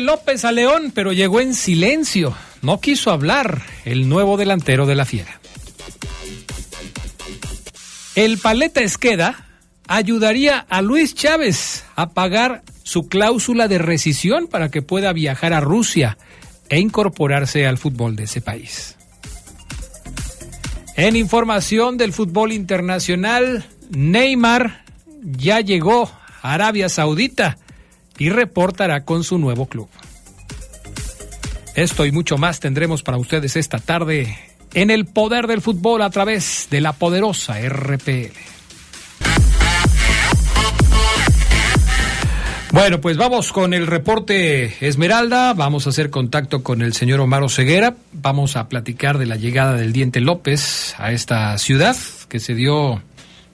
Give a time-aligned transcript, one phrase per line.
[0.00, 2.36] López a León, pero llegó en silencio.
[2.62, 5.40] No quiso hablar el nuevo delantero de la fiera.
[8.14, 9.46] El paleta Esqueda
[9.88, 15.60] ayudaría a Luis Chávez a pagar su cláusula de rescisión para que pueda viajar a
[15.60, 16.18] Rusia
[16.68, 18.96] e incorporarse al fútbol de ese país.
[20.96, 24.84] En información del fútbol internacional, Neymar
[25.22, 26.10] ya llegó
[26.42, 27.58] a Arabia Saudita
[28.18, 29.88] y reportará con su nuevo club.
[31.74, 34.36] Esto y mucho más tendremos para ustedes esta tarde
[34.72, 38.32] en el poder del fútbol a través de la poderosa RPL.
[42.72, 47.48] Bueno, pues vamos con el reporte Esmeralda, vamos a hacer contacto con el señor Omar
[47.48, 51.96] Ceguera, vamos a platicar de la llegada del Diente López a esta ciudad
[52.28, 53.00] que se dio,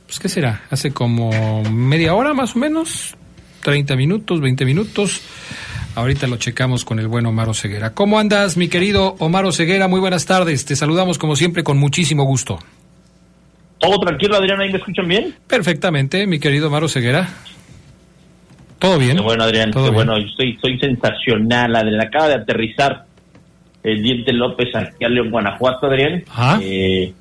[0.07, 3.15] pues qué será, hace como media hora más o menos,
[3.63, 5.23] 30 minutos, 20 minutos.
[5.95, 7.95] Ahorita lo checamos con el buen Omar Ceguera.
[7.95, 9.89] ¿Cómo andas, mi querido Omar Ceguera?
[9.89, 10.65] Muy buenas tardes.
[10.65, 12.59] Te saludamos como siempre con muchísimo gusto.
[13.79, 14.61] ¿Todo tranquilo, Adrián?
[14.61, 15.35] ¿Ahí me escuchan bien?
[15.47, 17.29] Perfectamente, mi querido Omar Ceguera.
[18.79, 19.17] Todo bien.
[19.17, 19.71] Qué bueno, Adrián.
[19.71, 20.17] Qué bueno.
[20.17, 21.77] Estoy, estoy sensacional.
[21.77, 23.05] Adrián, acaba de aterrizar
[23.83, 26.25] el Diente López aquí a León, Guanajuato, Adrián.
[26.63, 27.13] Eh,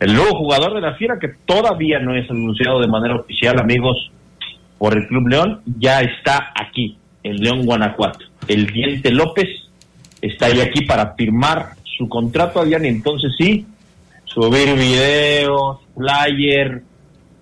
[0.00, 4.10] el nuevo jugador de la Fiera que todavía no es anunciado de manera oficial, amigos
[4.78, 8.24] por el Club León ya está aquí, en León, Guanajuato.
[8.48, 9.48] El Diente López
[10.20, 13.66] está ahí aquí para firmar su contrato, Adrián, y entonces sí,
[14.24, 16.82] subir videos, flyer,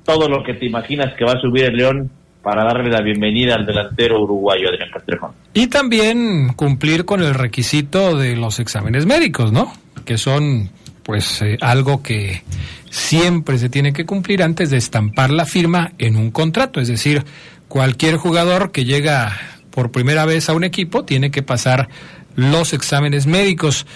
[0.04, 2.10] todo lo que te imaginas que va a subir el León
[2.42, 5.30] para darle la bienvenida al delantero uruguayo Adrián Castrejón.
[5.54, 9.72] Y también cumplir con el requisito de los exámenes médicos, ¿no?
[10.04, 10.70] Que son
[11.02, 12.42] pues eh, algo que
[12.90, 16.80] siempre se tiene que cumplir antes de estampar la firma en un contrato.
[16.80, 17.24] Es decir,
[17.68, 19.36] cualquier jugador que llega
[19.70, 21.88] por primera vez a un equipo tiene que pasar
[22.36, 23.86] los exámenes médicos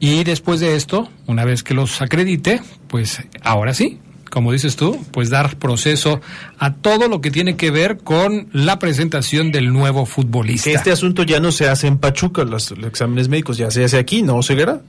[0.00, 3.98] y después de esto, una vez que los acredite, pues ahora sí,
[4.30, 6.20] como dices tú, pues dar proceso
[6.58, 10.70] a todo lo que tiene que ver con la presentación del nuevo futbolista.
[10.70, 13.98] este asunto ya no se hace en Pachuca, los, los exámenes médicos ya se hace
[13.98, 14.80] aquí, ¿no, Ceguera?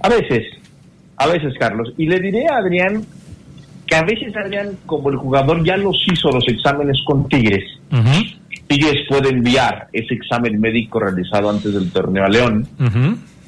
[0.00, 0.44] A veces,
[1.16, 1.92] a veces, Carlos.
[1.96, 3.04] Y le diré a Adrián
[3.86, 7.64] que a veces, Adrián, como el jugador ya los hizo los exámenes con Tigres,
[8.66, 12.66] Tigres puede enviar ese examen médico realizado antes del torneo a León.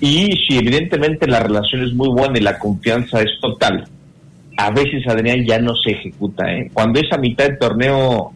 [0.01, 3.85] Y si evidentemente la relación es muy buena y la confianza es total,
[4.57, 6.51] a veces, Adrián, ya no se ejecuta.
[6.53, 6.71] ¿eh?
[6.73, 8.33] Cuando es a mitad del torneo,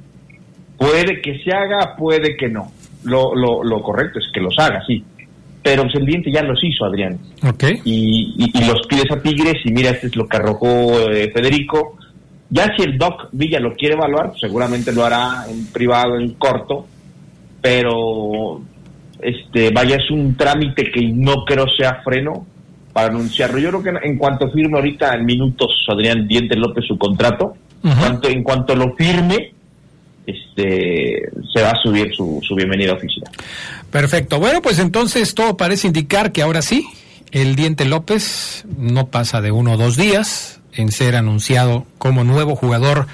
[0.76, 2.72] puede que se haga, puede que no.
[3.04, 5.04] Lo, lo, lo correcto es que los haga, sí
[5.62, 7.18] pero el diente ya los hizo, Adrián.
[7.42, 7.80] Okay.
[7.84, 11.96] Y, los pides a Tigres y mira, este es lo que arrojó eh, Federico.
[12.50, 16.34] Ya si el Doc Villa lo quiere evaluar, pues seguramente lo hará en privado, en
[16.34, 16.86] corto,
[17.60, 18.60] pero
[19.20, 22.44] este vaya, es un trámite que no creo sea freno
[22.92, 23.58] para anunciarlo.
[23.58, 28.42] Yo creo que en cuanto firme ahorita en minutos, Adrián Diente López su contrato, en
[28.42, 29.52] cuanto lo firme,
[30.26, 33.30] este, se va a subir su, su bienvenida oficial.
[33.92, 34.40] Perfecto.
[34.40, 36.88] Bueno, pues entonces todo parece indicar que ahora sí,
[37.30, 42.56] el Diente López no pasa de uno o dos días en ser anunciado como nuevo
[42.56, 43.06] jugador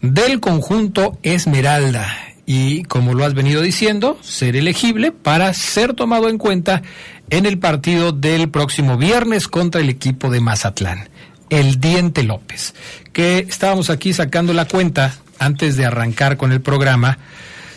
[0.00, 2.06] del conjunto Esmeralda
[2.46, 6.82] y como lo has venido diciendo, ser elegible para ser tomado en cuenta
[7.30, 11.08] en el partido del próximo viernes contra el equipo de Mazatlán,
[11.48, 12.74] el Diente López,
[13.12, 17.18] que estábamos aquí sacando la cuenta antes de arrancar con el programa,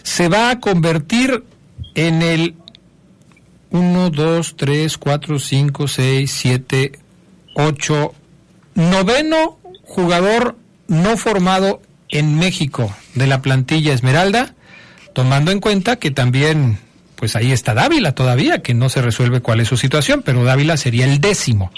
[0.04, 1.44] se va a convertir
[1.96, 2.56] en el
[3.72, 6.92] 1, 2, 3, 4, 5, 6, 7,
[7.56, 8.14] 8,
[8.76, 10.58] noveno jugador
[10.88, 14.56] no formado en México de la plantilla Esmeralda,
[15.14, 16.80] tomando en cuenta que también,
[17.16, 20.78] pues ahí está Dávila todavía, que no se resuelve cuál es su situación, pero Dávila
[20.78, 21.72] sería el décimo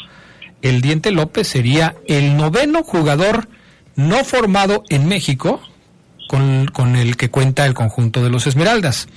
[0.65, 3.47] el Diente López sería el noveno jugador
[3.95, 5.61] no formado en México
[6.27, 9.07] con, con, el que cuenta el conjunto de los Esmeraldas.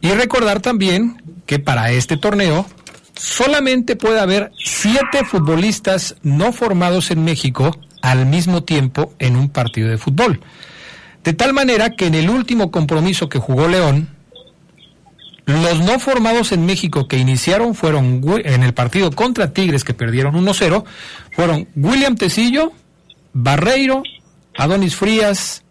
[0.00, 2.66] Y recordar también que para este torneo
[3.14, 9.88] solamente puede haber siete futbolistas no formados en México al mismo tiempo en un partido
[9.88, 10.40] de fútbol.
[11.24, 14.08] De tal manera que en el último compromiso que jugó León,
[15.46, 20.34] los no formados en México que iniciaron fueron en el partido contra Tigres que perdieron
[20.34, 20.84] 1-0,
[21.32, 22.72] fueron William Tecillo,
[23.32, 24.02] Barreiro,
[24.56, 25.64] Adonis Frías,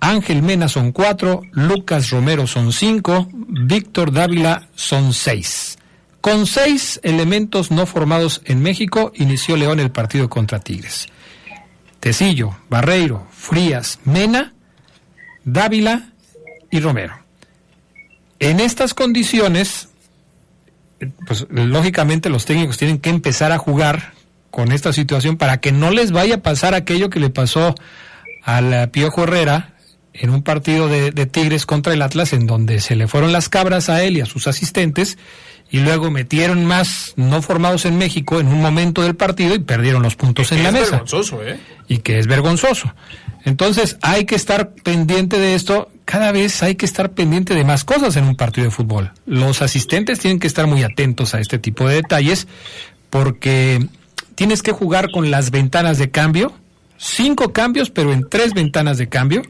[0.00, 5.78] Ángel Mena son cuatro, Lucas Romero son cinco, Víctor Dávila son seis.
[6.20, 11.08] Con seis elementos no formados en México, inició León el partido contra Tigres.
[12.00, 14.54] Tecillo, Barreiro, Frías, Mena,
[15.44, 16.10] Dávila
[16.70, 17.18] y Romero.
[18.38, 19.88] En estas condiciones,
[21.26, 24.14] pues lógicamente los técnicos tienen que empezar a jugar
[24.50, 27.74] con esta situación para que no les vaya a pasar aquello que le pasó
[28.42, 29.74] al Piojo Herrera
[30.20, 33.88] en un partido de, Tigres contra el Atlas en donde se le fueron las cabras
[33.88, 35.16] a él y a sus asistentes
[35.70, 40.02] y luego metieron más no formados en México en un momento del partido y perdieron
[40.02, 40.90] los puntos en la mesa.
[40.90, 41.58] Vergonzoso, ¿eh?
[41.88, 42.92] Y que es vergonzoso.
[43.44, 47.84] Entonces hay que estar pendiente de esto, cada vez hay que estar pendiente de más
[47.84, 49.12] cosas en un partido de fútbol.
[49.24, 52.46] Los asistentes tienen que estar muy atentos a este tipo de detalles
[53.08, 53.86] porque
[54.34, 56.52] tienes que jugar con las ventanas de cambio,
[56.98, 59.42] cinco cambios pero en tres ventanas de cambio.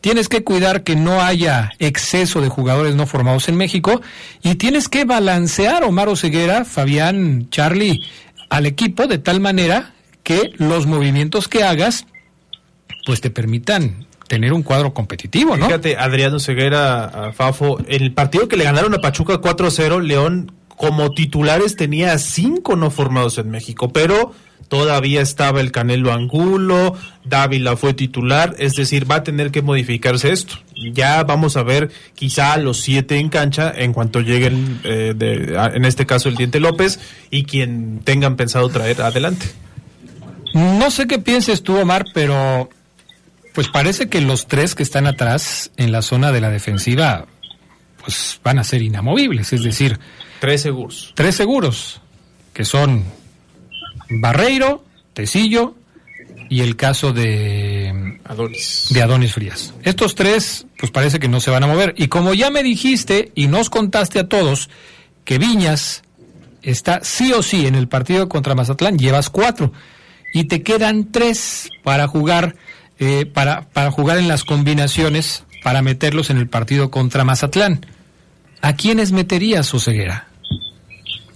[0.00, 4.00] Tienes que cuidar que no haya exceso de jugadores no formados en México
[4.42, 8.00] y tienes que balancear Omar Ceguera, Fabián, Charlie
[8.48, 9.92] al equipo de tal manera
[10.22, 12.06] que los movimientos que hagas
[13.06, 15.66] pues te permitan tener un cuadro competitivo, ¿no?
[15.66, 21.76] Fíjate, Adriano Ceguera, Fafo, el partido que le ganaron a Pachuca 4-0, León como titulares
[21.76, 24.32] tenía cinco no formados en México, pero
[24.68, 26.94] todavía estaba el Canelo Angulo,
[27.24, 30.54] Dávila fue titular, es decir, va a tener que modificarse esto.
[30.92, 35.14] Ya vamos a ver quizá los siete en cancha en cuanto lleguen, eh,
[35.74, 39.46] en este caso el Diente López, y quien tengan pensado traer adelante.
[40.54, 42.70] No sé qué pienses tú, Omar, pero
[43.52, 47.26] pues parece que los tres que están atrás en la zona de la defensiva
[48.00, 49.98] pues van a ser inamovibles, es decir,
[50.40, 51.12] tres seguros.
[51.14, 52.00] Tres seguros,
[52.52, 53.04] que son
[54.08, 55.74] Barreiro, Tecillo
[56.48, 58.86] y el caso de Adonis.
[58.90, 59.74] de Adonis Frías.
[59.82, 63.32] Estos tres pues parece que no se van a mover y como ya me dijiste
[63.34, 64.70] y nos contaste a todos
[65.24, 66.02] que Viñas
[66.62, 69.72] está sí o sí en el partido contra Mazatlán, llevas cuatro
[70.32, 72.56] y te quedan tres para jugar
[72.98, 77.84] eh, para, para jugar en las combinaciones para meterlos en el partido contra Mazatlán.
[78.60, 80.27] ¿A quiénes meterías, Oseguera?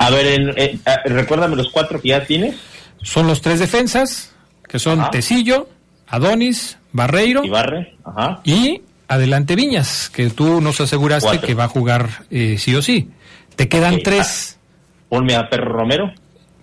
[0.06, 2.56] A ver, eh, recuérdame los cuatro que ya tienes.
[3.02, 4.34] Son los tres defensas,
[4.68, 5.68] que son Tecillo,
[6.08, 7.96] Adonis, Barreiro y, Barre.
[8.04, 8.40] Ajá.
[8.44, 13.10] y Adelante Viñas, que tú nos aseguraste que va a jugar eh, sí o sí.
[13.56, 14.56] Te quedan tres.
[14.58, 16.12] Ah, ponme a Perro Romero.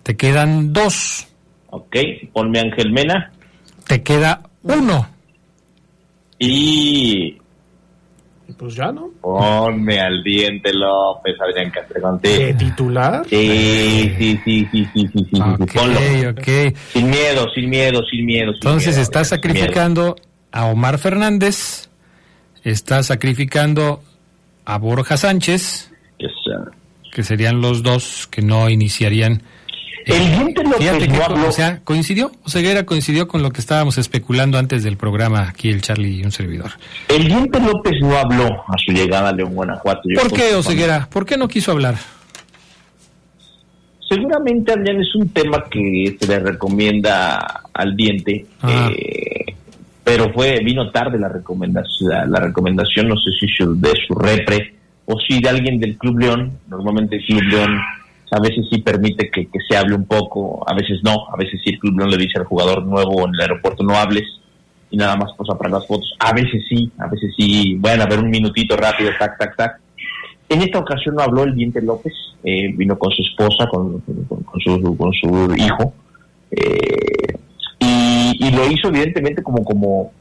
[0.04, 1.28] Te quedan dos.
[1.70, 1.96] Ok,
[2.34, 3.32] ponme a Ángel Mena.
[3.86, 5.08] Te queda uno.
[6.40, 7.39] Y.
[8.58, 9.12] Pues ya, ¿no?
[9.22, 11.72] Ponme al diente López, Adrián
[12.22, 13.26] ¿De titular?
[13.30, 15.42] Sí, sí, sí, sí, sí, sí, sí.
[15.74, 16.00] Ponlo.
[16.94, 18.52] Sin miedo, sin miedo, sin miedo.
[18.54, 20.16] Entonces estás sacrificando
[20.52, 21.90] a Omar Fernández,
[22.64, 24.02] estás sacrificando
[24.66, 25.92] a Borja Sánchez,
[27.12, 29.44] que serían los dos que no iniciarían
[30.06, 34.84] el diente López no O sea, coincidió, Oseguera coincidió con lo que estábamos especulando antes
[34.84, 36.72] del programa, aquí el Charlie y un servidor.
[37.08, 40.02] El diente López no habló a su llegada a León, Guanajuato.
[40.16, 41.08] ¿Por qué, Oseguera?
[41.12, 41.96] ¿Por qué no quiso hablar?
[44.10, 49.46] Seguramente, Adrián, es un tema que se le recomienda al diente, eh,
[50.04, 54.74] pero fue vino tarde la recomendación, la, recomendación, no sé si de su repre
[55.06, 57.80] o si de alguien del Club León, normalmente el Club León
[58.32, 61.72] a veces sí permite que, se hable un poco, a veces no, a veces sí
[61.72, 64.24] el club no le dice al jugador nuevo en el aeropuerto no hables
[64.92, 68.08] y nada más posa para las fotos, a veces sí, a veces sí, bueno, a
[68.08, 69.80] ver un minutito rápido, tac, tac, tac.
[70.48, 74.60] En esta ocasión no habló el Diente López, eh, vino con su esposa, con, con,
[74.60, 75.94] su, con su hijo,
[76.50, 77.38] eh,
[77.80, 80.12] y, y, lo hizo evidentemente como, como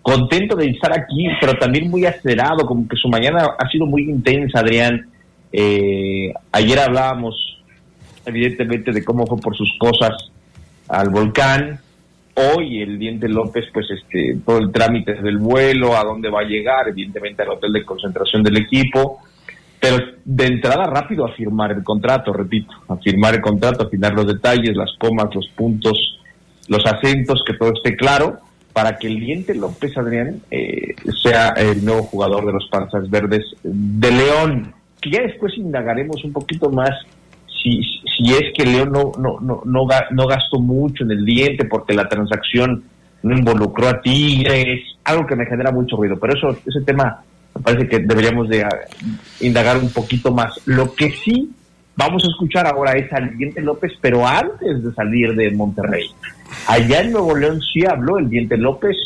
[0.00, 4.02] contento de estar aquí, pero también muy acelerado, como que su mañana ha sido muy
[4.02, 5.06] intensa, Adrián.
[5.50, 7.53] Eh, ayer hablábamos
[8.26, 10.12] evidentemente de cómo fue por sus cosas
[10.88, 11.80] al volcán.
[12.34, 16.44] Hoy el Diente López, pues este, todo el trámite del vuelo, a dónde va a
[16.44, 19.20] llegar, evidentemente al hotel de concentración del equipo.
[19.80, 24.26] pero de entrada rápido a firmar el contrato, repito, a firmar el contrato, afinar los
[24.26, 26.18] detalles, las comas, los puntos,
[26.68, 28.38] los acentos, que todo esté claro,
[28.72, 33.44] para que el diente López Adrián eh, sea el nuevo jugador de los Panzas Verdes
[33.62, 36.90] de León, que ya después indagaremos un poquito más
[37.64, 39.62] si, si es que León no, no, no,
[40.10, 42.84] no, gastó mucho en el diente porque la transacción
[43.22, 47.22] no involucró a Tigres, algo que me genera mucho ruido, pero eso ese tema
[47.54, 48.68] me parece que deberíamos de ah,
[49.40, 50.60] indagar un poquito más.
[50.66, 51.50] Lo que sí
[51.96, 56.06] vamos a escuchar ahora es al Diente López, pero antes de salir de Monterrey.
[56.68, 58.96] Allá en Nuevo León sí habló el Diente López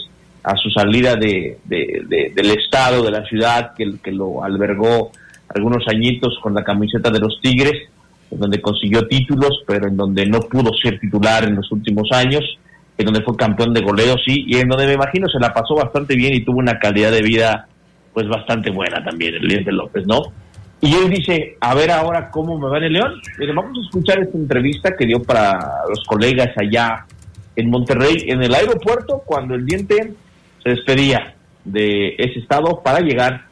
[0.43, 5.12] a su salida de, del estado, de la ciudad, que, que lo albergó
[5.55, 7.88] algunos añitos con la camiseta de los Tigres,
[8.30, 12.42] en donde consiguió títulos, pero en donde no pudo ser titular en los últimos años
[12.99, 15.76] en donde fue campeón de goleo, sí, y en donde me imagino se la pasó
[15.76, 17.68] bastante bien y tuvo una calidad de vida
[18.12, 20.20] pues bastante buena también el Diente López, ¿no?
[20.80, 23.14] Y él dice, a ver ahora cómo me va en el León.
[23.54, 25.58] vamos a escuchar esta entrevista que dio para
[25.88, 27.06] los colegas allá
[27.54, 30.14] en Monterrey, en el aeropuerto, cuando el Diente
[30.62, 33.42] se despedía de ese estado para llegar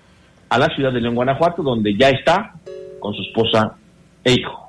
[0.49, 2.55] a la ciudad de León, Guanajuato, donde ya está
[2.99, 3.77] con su esposa
[4.25, 4.66] e hijo.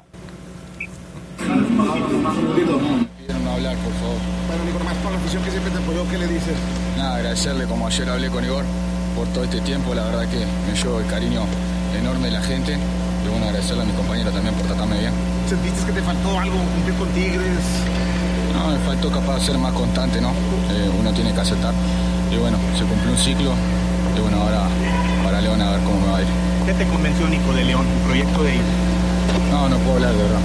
[5.43, 6.55] Que siempre te apoyó, ¿qué le dices?
[6.97, 8.63] Nada, agradecerle como ayer hablé con Igor
[9.15, 11.41] por todo este tiempo, la verdad que me llevo el cariño
[11.97, 15.13] enorme de la gente y bueno, agradecerle a mi compañero también por tratarme bien.
[15.49, 17.65] ¿Sentiste que te faltó algo cumplir con Tigres?
[18.53, 20.29] No, me faltó capaz de ser más constante, ¿no?
[20.29, 21.73] Eh, uno tiene que aceptar.
[22.31, 23.51] Y bueno, se cumplió un ciclo
[24.15, 24.67] y bueno, ahora
[25.23, 26.27] para León a ver cómo me va a ir.
[26.65, 28.61] ¿Qué te convenció, Nico, de León, tu proyecto de ir?
[29.51, 30.39] No, no puedo hablar de verdad.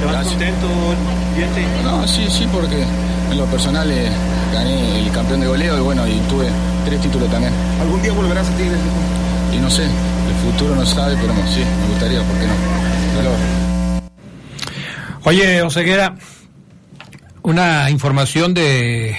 [0.00, 0.68] ¿Te vas contento,
[1.82, 2.82] No, sí, sí, porque
[3.30, 4.08] en lo personal eh,
[4.52, 6.46] gané el campeón de goleo y bueno, y tuve
[6.84, 7.52] tres títulos también.
[7.80, 8.78] ¿Algún día volverás a Tigres?
[9.52, 12.78] Y no sé, el futuro no sabe, pero sí, me gustaría, ¿por qué no?
[15.24, 16.16] Oye, Oseguera,
[17.42, 19.16] una información de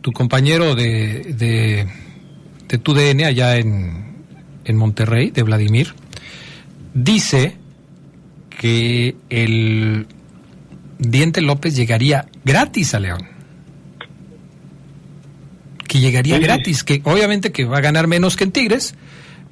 [0.00, 1.86] tu compañero de, de,
[2.68, 4.24] de tu DN allá en,
[4.64, 5.94] en Monterrey, de Vladimir,
[6.94, 7.56] dice
[8.62, 10.06] que el
[11.00, 13.28] Diente López llegaría gratis a León.
[15.88, 18.94] Que llegaría gratis, que obviamente que va a ganar menos que en Tigres,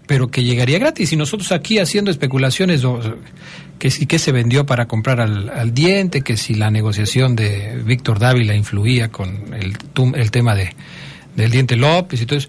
[0.06, 1.12] pero que llegaría gratis.
[1.12, 2.82] Y nosotros aquí haciendo especulaciones,
[3.80, 8.20] que si que se vendió para comprar al, diente, que si la negociación de Víctor
[8.20, 9.76] Dávila influía con el,
[10.14, 10.76] el tema de,
[11.34, 12.48] del diente López y todo eso.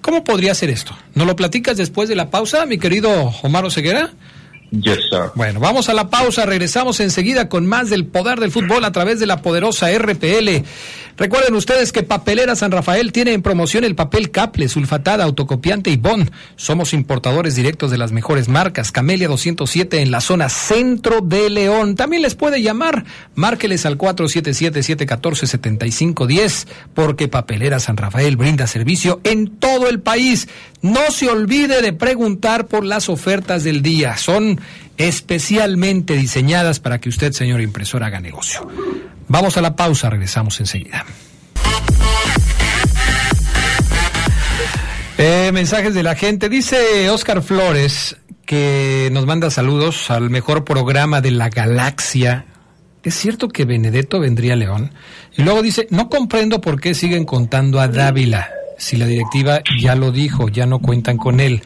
[0.00, 0.98] ¿Cómo podría ser esto?
[1.14, 4.10] ¿Nos lo platicas después de la pausa, mi querido Omar Ceguera?
[4.70, 5.32] Yes, sir.
[5.34, 9.18] Bueno, vamos a la pausa, regresamos enseguida con más del poder del fútbol a través
[9.18, 10.62] de la poderosa RPL.
[11.16, 15.96] Recuerden ustedes que Papelera San Rafael tiene en promoción el papel Caple, sulfatada, autocopiante y
[15.96, 16.30] Bond.
[16.56, 18.90] Somos importadores directos de las mejores marcas.
[18.90, 21.96] Camelia 207 en la zona centro de León.
[21.96, 29.90] También les puede llamar, márqueles al 477-714-7510, porque Papelera San Rafael brinda servicio en todo
[29.90, 30.48] el país.
[30.80, 34.16] No se olvide de preguntar por las ofertas del día.
[34.16, 34.59] Son
[34.96, 38.68] especialmente diseñadas para que usted, señor impresor, haga negocio.
[39.28, 41.04] Vamos a la pausa, regresamos enseguida.
[45.18, 46.48] Eh, mensajes de la gente.
[46.48, 52.46] Dice Oscar Flores que nos manda saludos al mejor programa de la galaxia.
[53.02, 54.92] ¿Es cierto que Benedetto vendría a León?
[55.36, 58.50] Y luego dice, no comprendo por qué siguen contando a Dávila.
[58.78, 61.62] Si la directiva ya lo dijo, ya no cuentan con él.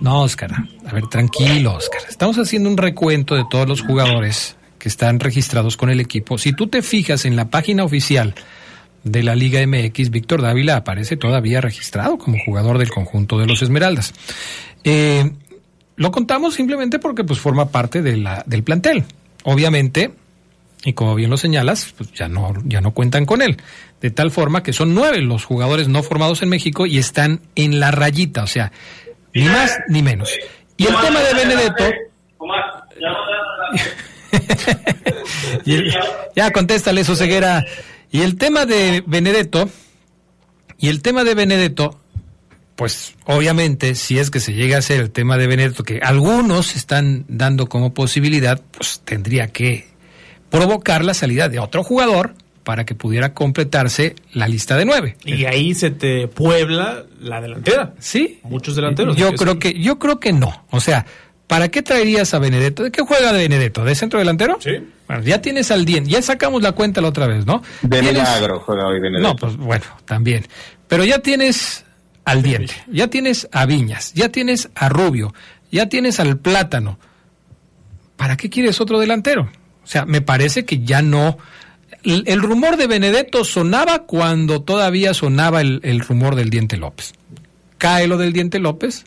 [0.00, 0.50] No, Oscar,
[0.86, 2.00] a ver, tranquilo, Oscar.
[2.08, 6.38] Estamos haciendo un recuento de todos los jugadores que están registrados con el equipo.
[6.38, 8.34] Si tú te fijas en la página oficial
[9.04, 13.60] de la Liga MX, Víctor Dávila aparece todavía registrado como jugador del conjunto de los
[13.60, 14.14] Esmeraldas.
[14.84, 15.30] Eh,
[15.96, 19.04] lo contamos simplemente porque pues forma parte del plantel.
[19.44, 20.12] Obviamente,
[20.82, 23.58] y como bien lo señalas, pues ya no, ya no cuentan con él.
[24.00, 27.80] De tal forma que son nueve los jugadores no formados en México y están en
[27.80, 28.72] la rayita, o sea,
[29.34, 30.32] ni más ni menos.
[30.76, 31.84] Y el tema de Benedetto.
[36.34, 37.64] ya contéstale eso, ceguera.
[38.10, 39.70] Y el tema de Benedetto,
[40.78, 42.00] y el tema de Benedetto,
[42.76, 46.76] pues obviamente, si es que se llega a ser el tema de Benedetto, que algunos
[46.76, 49.86] están dando como posibilidad, pues tendría que
[50.48, 52.34] provocar la salida de otro jugador
[52.70, 55.16] para que pudiera completarse la lista de nueve.
[55.24, 57.94] Y ahí se te puebla la delantera.
[57.98, 58.38] Sí.
[58.44, 59.16] Muchos delanteros.
[59.16, 60.66] Yo creo que, yo creo que no.
[60.70, 61.04] O sea,
[61.48, 62.84] ¿para qué traerías a Benedetto?
[62.84, 63.84] ¿De qué juega de Benedetto?
[63.84, 64.56] ¿De centro delantero?
[64.60, 64.70] Sí.
[65.08, 67.60] Bueno, ya tienes al Dien, ya sacamos la cuenta la otra vez, ¿no?
[67.82, 69.28] De milagro juega hoy Benedetto.
[69.28, 70.46] No, pues bueno, también.
[70.86, 71.84] Pero ya tienes
[72.24, 75.34] al diente, ya tienes a Viñas, ya tienes a Rubio,
[75.72, 77.00] ya tienes al Plátano.
[78.14, 79.50] ¿Para qué quieres otro delantero?
[79.82, 81.36] O sea, me parece que ya no.
[82.02, 87.12] El, rumor de Benedetto sonaba cuando todavía sonaba el, el rumor del diente López.
[87.78, 89.04] Cae lo del diente López,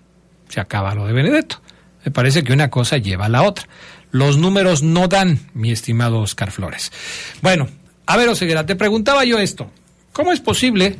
[0.50, 1.62] se acaba lo de Benedetto.
[2.06, 3.68] Me parece que una cosa lleva a la otra.
[4.12, 6.92] Los números no dan, mi estimado Oscar Flores.
[7.42, 7.68] Bueno,
[8.06, 9.72] a ver, Oseguera, te preguntaba yo esto.
[10.12, 10.98] ¿Cómo es posible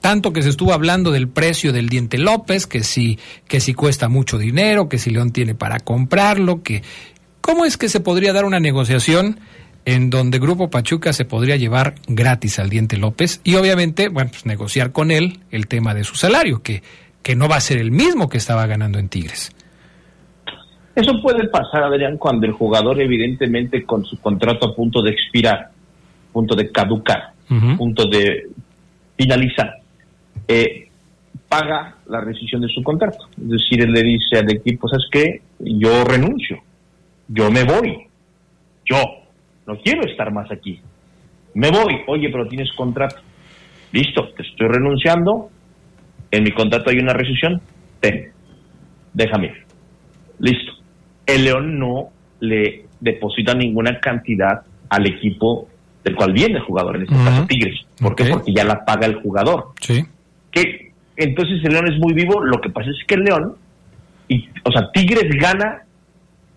[0.00, 4.08] tanto que se estuvo hablando del precio del diente López, que si, que si cuesta
[4.08, 6.84] mucho dinero, que si León tiene para comprarlo, que
[7.40, 9.40] ¿cómo es que se podría dar una negociación
[9.86, 14.44] en donde Grupo Pachuca se podría llevar gratis al diente López y obviamente, bueno, pues
[14.44, 16.82] negociar con él el tema de su salario, que,
[17.22, 19.52] que no va a ser el mismo que estaba ganando en Tigres?
[20.94, 25.70] Eso puede pasar, Adrián, cuando el jugador evidentemente con su contrato a punto de expirar,
[26.32, 27.34] punto de caducar,
[27.78, 28.48] punto de
[29.16, 29.72] finalizar,
[30.48, 30.88] eh,
[31.48, 33.28] paga la rescisión de su contrato.
[33.40, 35.42] Es decir, él le dice al equipo, ¿sabes qué?
[35.60, 36.58] Yo renuncio,
[37.28, 38.08] yo me voy,
[38.84, 39.25] yo
[39.66, 40.80] no quiero estar más aquí,
[41.54, 43.16] me voy, oye, pero tienes contrato.
[43.92, 45.48] Listo, te estoy renunciando,
[46.30, 47.60] en mi contrato hay una rescisión,
[48.00, 48.30] ten,
[49.14, 49.64] déjame ir.
[50.38, 50.72] Listo.
[51.24, 55.68] El León no le deposita ninguna cantidad al equipo
[56.04, 57.80] del cual viene el jugador, en este caso Tigres.
[57.98, 58.26] ¿Por qué?
[58.26, 59.72] Porque ya la paga el jugador.
[59.80, 60.04] Sí
[60.56, 63.56] que entonces el León es muy vivo, lo que pasa es que el León,
[64.26, 65.82] y, o sea, Tigres gana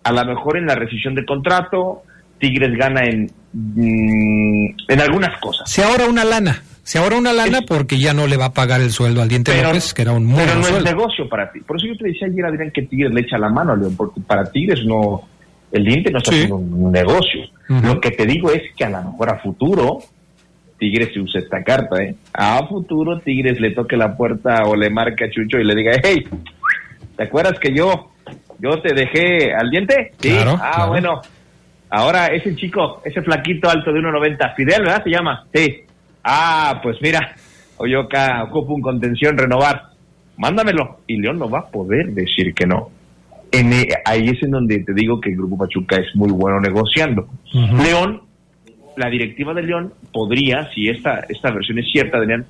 [0.04, 2.04] a lo mejor en la rescisión de contrato,
[2.40, 5.70] Tigres gana en, mm, en algunas cosas.
[5.70, 8.82] Se ahorra una lana, se ahorra una lana porque ya no le va a pagar
[8.82, 11.60] el sueldo al Diente López, que era un muy Pero no es negocio para ti.
[11.60, 13.96] Por eso yo te decía ayer, Adrián, que Tigres le echa la mano al León,
[13.96, 15.28] porque para Tigres no,
[15.72, 17.42] el Diente no está haciendo un negocio.
[17.68, 20.00] Lo que te digo es que a lo mejor a futuro
[20.80, 22.16] Tigres se usa esta carta, ¿eh?
[22.34, 25.92] A futuro Tigres le toque la puerta o le marque a Chucho y le diga,
[26.02, 26.24] hey,
[27.16, 28.12] ¿te acuerdas que yo,
[28.60, 30.14] yo te dejé al diente?
[30.20, 30.36] Sí.
[30.42, 31.22] ah, bueno.
[31.90, 35.04] Ahora ese chico, ese flaquito alto de 1.90, Fidel, ¿verdad?
[35.04, 35.46] Se llama.
[35.54, 35.84] Sí.
[36.24, 37.36] Ah, pues mira,
[37.78, 39.90] hoy yo acá ocupo un contención, renovar.
[40.38, 41.00] Mándamelo.
[41.08, 42.90] Y León no va a poder decir que no.
[43.52, 46.62] En, eh, ahí es en donde te digo que el Grupo Pachuca es muy bueno
[46.62, 47.28] negociando.
[47.52, 48.22] León
[49.00, 52.46] la directiva de León podría, si esta, esta versión es cierta, Adrián,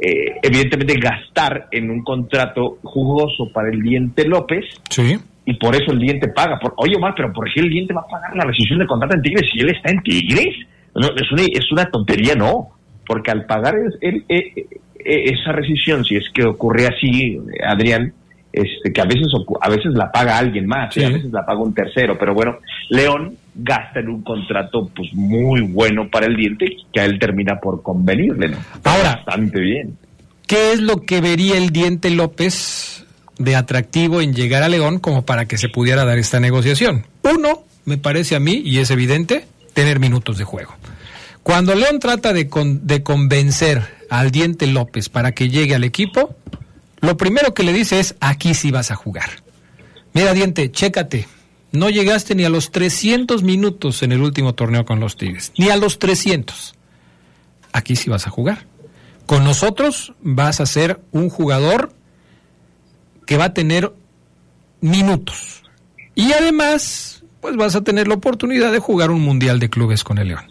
[0.00, 4.64] eh, evidentemente gastar en un contrato jugoso para el diente López.
[4.88, 5.18] Sí.
[5.50, 6.60] Y por eso el diente paga.
[6.60, 9.16] Por, Oye, Omar, pero ¿por qué el diente va a pagar la rescisión de contrato
[9.16, 10.54] en Tigres si él está en Tigres?
[10.94, 12.68] No, es, una, es una tontería, no.
[13.04, 17.36] Porque al pagar eh, eh, esa rescisión, si es que ocurre así,
[17.66, 18.12] Adrián,
[18.52, 19.26] este, que a veces,
[19.60, 22.58] a veces la paga alguien más, a veces la paga un tercero, pero bueno,
[22.90, 27.58] León gasta en un contrato pues muy bueno para el diente que a él termina
[27.58, 28.58] por convenirle, ¿no?
[28.84, 29.96] Ahora, bastante bien.
[30.46, 33.04] ¿Qué es lo que vería el diente López
[33.40, 37.06] de atractivo en llegar a León como para que se pudiera dar esta negociación?
[37.22, 40.74] Uno, me parece a mí, y es evidente, tener minutos de juego.
[41.42, 42.48] Cuando León trata de,
[42.82, 46.36] de convencer al diente López para que llegue al equipo,
[47.00, 49.30] lo primero que le dice es, aquí sí vas a jugar.
[50.12, 51.26] Mira, diente, chécate,
[51.72, 55.70] no llegaste ni a los 300 minutos en el último torneo con los Tigres, ni
[55.70, 56.74] a los 300.
[57.72, 58.66] Aquí sí vas a jugar.
[59.24, 61.94] Con nosotros vas a ser un jugador
[63.30, 63.92] que va a tener
[64.80, 65.62] minutos.
[66.16, 70.18] Y además, pues vas a tener la oportunidad de jugar un Mundial de Clubes con
[70.18, 70.50] el León.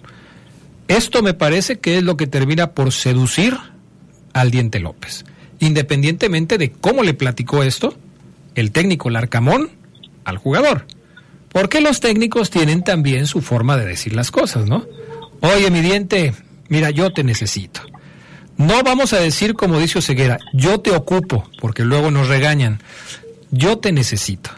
[0.87, 3.57] Esto me parece que es lo que termina por seducir
[4.31, 5.25] al Diente López.
[5.59, 7.97] Independientemente de cómo le platicó esto
[8.55, 9.71] el técnico Larcamón
[10.23, 10.85] al jugador.
[11.49, 14.85] Porque los técnicos tienen también su forma de decir las cosas, ¿no?
[15.41, 16.33] Oye, mi diente,
[16.69, 17.81] mira, yo te necesito.
[18.59, 22.79] No vamos a decir como dice Ceguera, yo te ocupo, porque luego nos regañan.
[23.51, 24.51] Yo te necesito.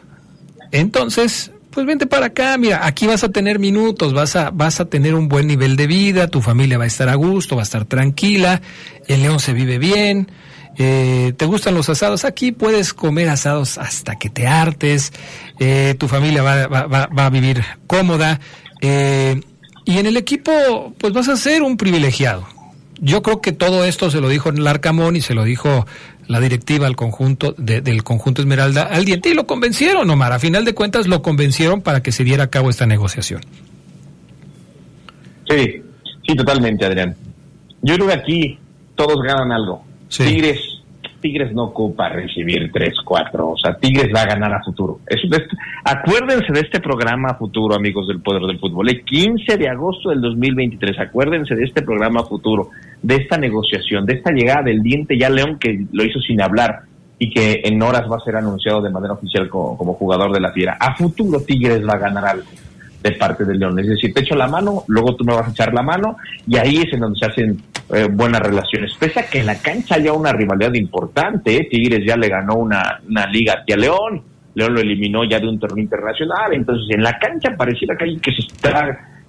[0.71, 4.85] Entonces, pues vente para acá, mira, aquí vas a tener minutos, vas a, vas a
[4.85, 7.63] tener un buen nivel de vida, tu familia va a estar a gusto, va a
[7.63, 8.61] estar tranquila,
[9.07, 10.27] el león se vive bien,
[10.77, 12.25] eh, ¿Te gustan los asados?
[12.25, 15.11] Aquí puedes comer asados hasta que te hartes,
[15.59, 18.39] eh, tu familia va, va, va, a vivir cómoda
[18.81, 19.39] eh,
[19.85, 22.47] y en el equipo pues vas a ser un privilegiado.
[23.01, 25.87] Yo creo que todo esto se lo dijo el Arcamón y se lo dijo
[26.27, 30.31] la directiva al conjunto del conjunto Esmeralda al diente y lo convencieron, Omar.
[30.31, 33.41] A final de cuentas lo convencieron para que se diera a cabo esta negociación.
[35.49, 35.81] Sí,
[36.27, 37.15] sí, totalmente, Adrián.
[37.81, 38.59] Yo creo que aquí
[38.95, 39.83] todos ganan algo.
[40.07, 40.59] Tigres
[41.21, 44.99] Tigres no ocupa recibir 3-4, o sea, Tigres va a ganar a futuro.
[45.83, 50.21] Acuérdense de este programa futuro, amigos del Poder del Fútbol, el 15 de agosto del
[50.21, 52.69] 2023, acuérdense de este programa futuro,
[53.01, 56.81] de esta negociación, de esta llegada del diente ya León que lo hizo sin hablar
[57.19, 60.39] y que en horas va a ser anunciado de manera oficial como, como jugador de
[60.39, 60.77] la Fiera.
[60.79, 62.47] A futuro Tigres va a ganar algo
[63.01, 63.79] de parte del León.
[63.79, 66.57] Es decir, te echo la mano, luego tú me vas a echar la mano y
[66.57, 67.61] ahí es en donde se hacen
[67.93, 68.93] eh, buenas relaciones.
[68.99, 71.67] Pese a que en la cancha haya una rivalidad importante, ¿eh?
[71.69, 75.59] Tigres ya le ganó una, una liga a León, León lo eliminó ya de un
[75.59, 78.41] torneo internacional, entonces en la cancha pareciera que hay que se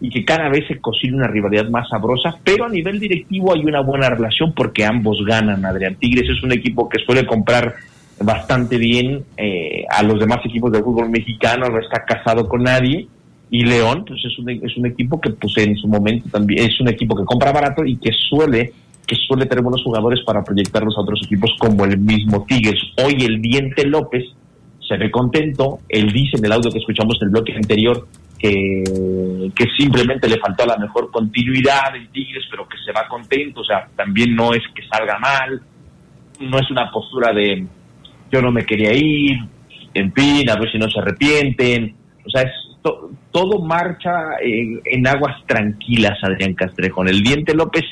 [0.00, 3.64] y que cada vez se cocina una rivalidad más sabrosa, pero a nivel directivo hay
[3.64, 5.64] una buena relación porque ambos ganan.
[5.64, 7.76] Adrián Tigres es un equipo que suele comprar
[8.18, 13.06] bastante bien eh, a los demás equipos del fútbol mexicano, no está casado con nadie
[13.52, 16.80] y León pues es un, es un equipo que pues en su momento también es
[16.80, 18.72] un equipo que compra barato y que suele
[19.06, 22.80] que suele tener buenos jugadores para proyectarlos a otros equipos como el mismo Tigres.
[23.04, 24.24] Hoy el Diente López
[24.88, 28.82] se ve contento, él dice en el audio que escuchamos en el bloque anterior que,
[29.54, 33.64] que simplemente le faltó la mejor continuidad en Tigres, pero que se va contento, o
[33.64, 35.60] sea, también no es que salga mal,
[36.40, 37.66] no es una postura de
[38.30, 39.36] yo no me quería ir,
[39.92, 45.36] en fin, a ver si no se arrepienten, o sea, es todo marcha en, aguas
[45.46, 47.08] tranquilas, Adrián Castrejón.
[47.08, 47.84] El Diente López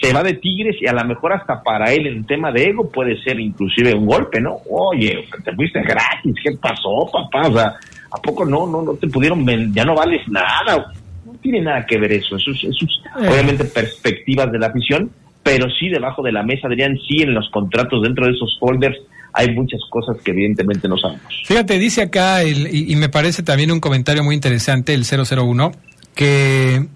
[0.00, 2.88] se va de Tigres y a lo mejor hasta para él en tema de ego
[2.88, 4.58] puede ser inclusive un golpe, ¿no?
[4.70, 7.48] Oye, te fuiste gratis, ¿qué pasó, papá?
[7.48, 7.74] O sea,
[8.10, 10.92] ¿a poco no, no, no te pudieron ya no vales nada?
[11.26, 13.28] No tiene nada que ver eso, eso, eso es eh.
[13.28, 15.10] obviamente perspectivas de la afición,
[15.48, 18.98] pero sí debajo de la mesa, Adrián, sí en los contratos dentro de esos folders
[19.32, 21.22] hay muchas cosas que evidentemente no sabemos.
[21.44, 25.72] Fíjate, dice acá, y, me parece también un comentario muy interesante, el 001,
[26.14, 26.86] que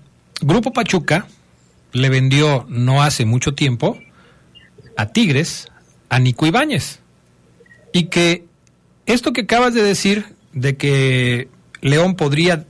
[0.41, 1.27] Grupo Pachuca
[1.93, 3.99] le vendió no hace mucho tiempo
[4.97, 5.69] a Tigres
[6.09, 7.01] a Nico Ibáñez.
[7.93, 8.45] Y que
[9.07, 11.49] esto que acabas de decir, de que
[11.81, 12.65] León podría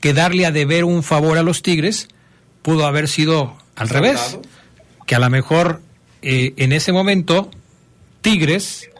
[0.00, 2.08] quedarle a deber un favor a los Tigres,
[2.62, 4.38] pudo haber sido al revés.
[5.06, 5.80] Que a lo mejor
[6.22, 7.50] eh, en ese momento
[8.20, 8.90] Tigres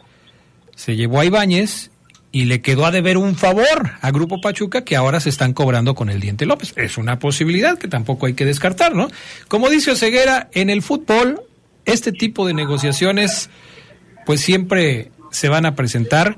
[0.75, 1.89] se llevó a Ibáñez
[2.31, 5.95] y le quedó a deber un favor a Grupo Pachuca que ahora se están cobrando
[5.95, 6.73] con el diente López.
[6.75, 9.07] Es una posibilidad que tampoco hay que descartar, ¿no?
[9.47, 11.41] Como dice Oseguera, en el fútbol
[11.85, 13.49] este tipo de negociaciones
[14.25, 16.37] pues siempre se van a presentar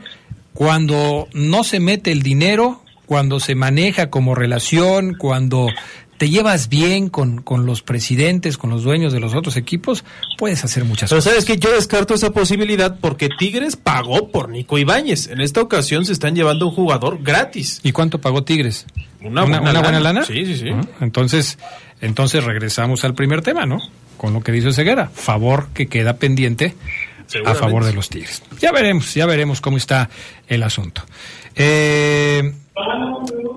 [0.53, 5.67] cuando no se mete el dinero, cuando se maneja como relación, cuando
[6.17, 10.03] te llevas bien con, con, los presidentes, con los dueños de los otros equipos,
[10.37, 11.31] puedes hacer muchas Pero cosas.
[11.31, 15.27] sabes que yo descarto esa posibilidad porque Tigres pagó por Nico Ibáñez.
[15.27, 17.79] En esta ocasión se están llevando un jugador gratis.
[17.83, 18.87] ¿Y cuánto pagó Tigres?
[19.21, 20.23] Una, buena, lana?
[20.23, 20.69] Sí, sí, sí.
[21.01, 21.57] Entonces,
[22.01, 23.79] entonces regresamos al primer tema, ¿no?
[24.17, 25.09] Con lo que dice Ceguera.
[25.13, 26.75] Favor que queda pendiente
[27.45, 28.41] a favor de los Tigres.
[28.59, 30.09] Ya veremos, ya veremos cómo está
[30.47, 31.03] el asunto.
[31.55, 32.53] Eh,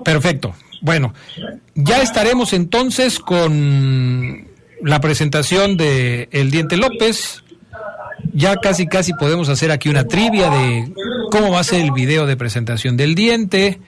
[0.03, 0.53] perfecto.
[0.81, 1.13] Bueno,
[1.75, 4.47] ya estaremos entonces con
[4.83, 7.43] la presentación de El Diente López.
[8.33, 10.91] Ya casi casi podemos hacer aquí una trivia de
[11.31, 13.79] cómo va a ser el video de presentación del diente.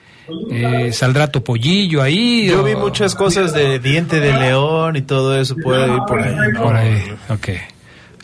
[0.50, 2.46] Eh, saldrá Topollillo ahí.
[2.48, 6.34] Yo vi muchas cosas de diente de león y todo eso puede ir por ahí.
[6.56, 7.48] Por ahí, ok.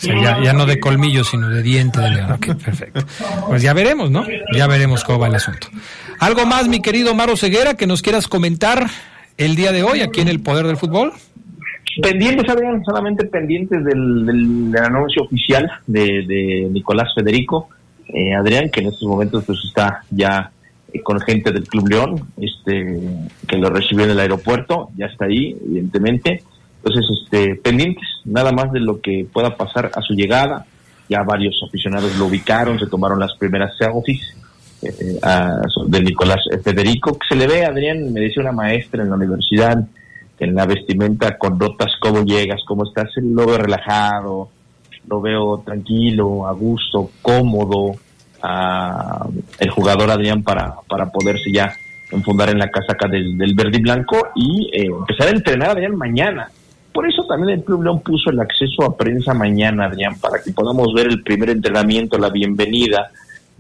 [0.03, 2.33] ya, ya, no de colmillo, sino de diente de león.
[2.33, 3.05] Ok, perfecto.
[3.49, 4.25] Pues ya veremos, ¿no?
[4.55, 5.69] Ya veremos cómo va el asunto.
[6.21, 8.89] ¿Algo más, mi querido Maro Ceguera, que nos quieras comentar
[9.39, 11.13] el día de hoy aquí en el Poder del Fútbol?
[12.03, 17.71] Pendientes, Adrián, solamente pendientes del, anuncio oficial de, Nicolás Federico.
[18.07, 20.53] Eh, Adrián, que en estos momentos pues está ya
[20.93, 23.01] eh, con gente del Club León, este,
[23.49, 26.43] que lo recibió en el aeropuerto, ya está ahí, evidentemente.
[26.85, 30.67] Entonces, este, pendientes, nada más de lo que pueda pasar a su llegada.
[31.09, 34.37] Ya varios aficionados lo ubicaron, se tomaron las primeras selfies
[34.83, 35.21] eh,
[35.87, 39.79] de Nicolás Federico, que se le ve, Adrián, me dice una maestra en la universidad,
[40.39, 44.49] en la vestimenta con notas, cómo llegas, cómo estás, lo veo relajado,
[45.07, 47.93] lo veo tranquilo, a gusto, cómodo,
[49.59, 51.73] el jugador Adrián para, para poderse ya
[52.11, 55.97] enfundar en la casaca del, del verde y blanco y eh, empezar a entrenar Adrián
[55.97, 56.51] mañana.
[56.93, 60.53] Por eso también el Club León puso el acceso a prensa mañana, Adrián, para que
[60.53, 63.11] podamos ver el primer entrenamiento, la bienvenida,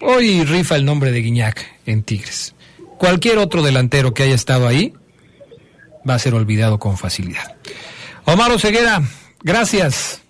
[0.00, 2.54] hoy rifa el nombre de Guiñac en Tigres.
[2.98, 4.94] Cualquier otro delantero que haya estado ahí
[6.08, 7.56] va a ser olvidado con facilidad.
[8.24, 9.02] Omar Oseguera,
[9.42, 10.23] gracias.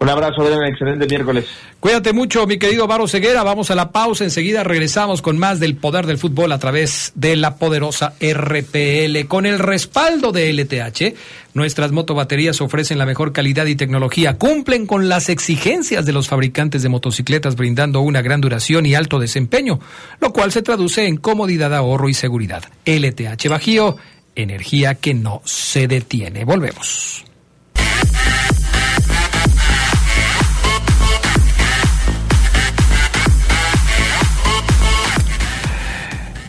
[0.00, 1.44] Un abrazo, un excelente miércoles.
[1.80, 3.42] Cuídate mucho, mi querido Varo Ceguera.
[3.42, 4.22] Vamos a la pausa.
[4.22, 9.26] Enseguida regresamos con más del poder del fútbol a través de la poderosa RPL.
[9.26, 11.16] Con el respaldo de LTH,
[11.54, 14.38] nuestras motobaterías ofrecen la mejor calidad y tecnología.
[14.38, 19.18] Cumplen con las exigencias de los fabricantes de motocicletas, brindando una gran duración y alto
[19.18, 19.80] desempeño,
[20.20, 22.62] lo cual se traduce en comodidad, ahorro y seguridad.
[22.86, 23.96] LTH Bajío,
[24.36, 26.44] energía que no se detiene.
[26.44, 27.27] Volvemos.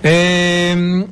[0.03, 1.05] Eh,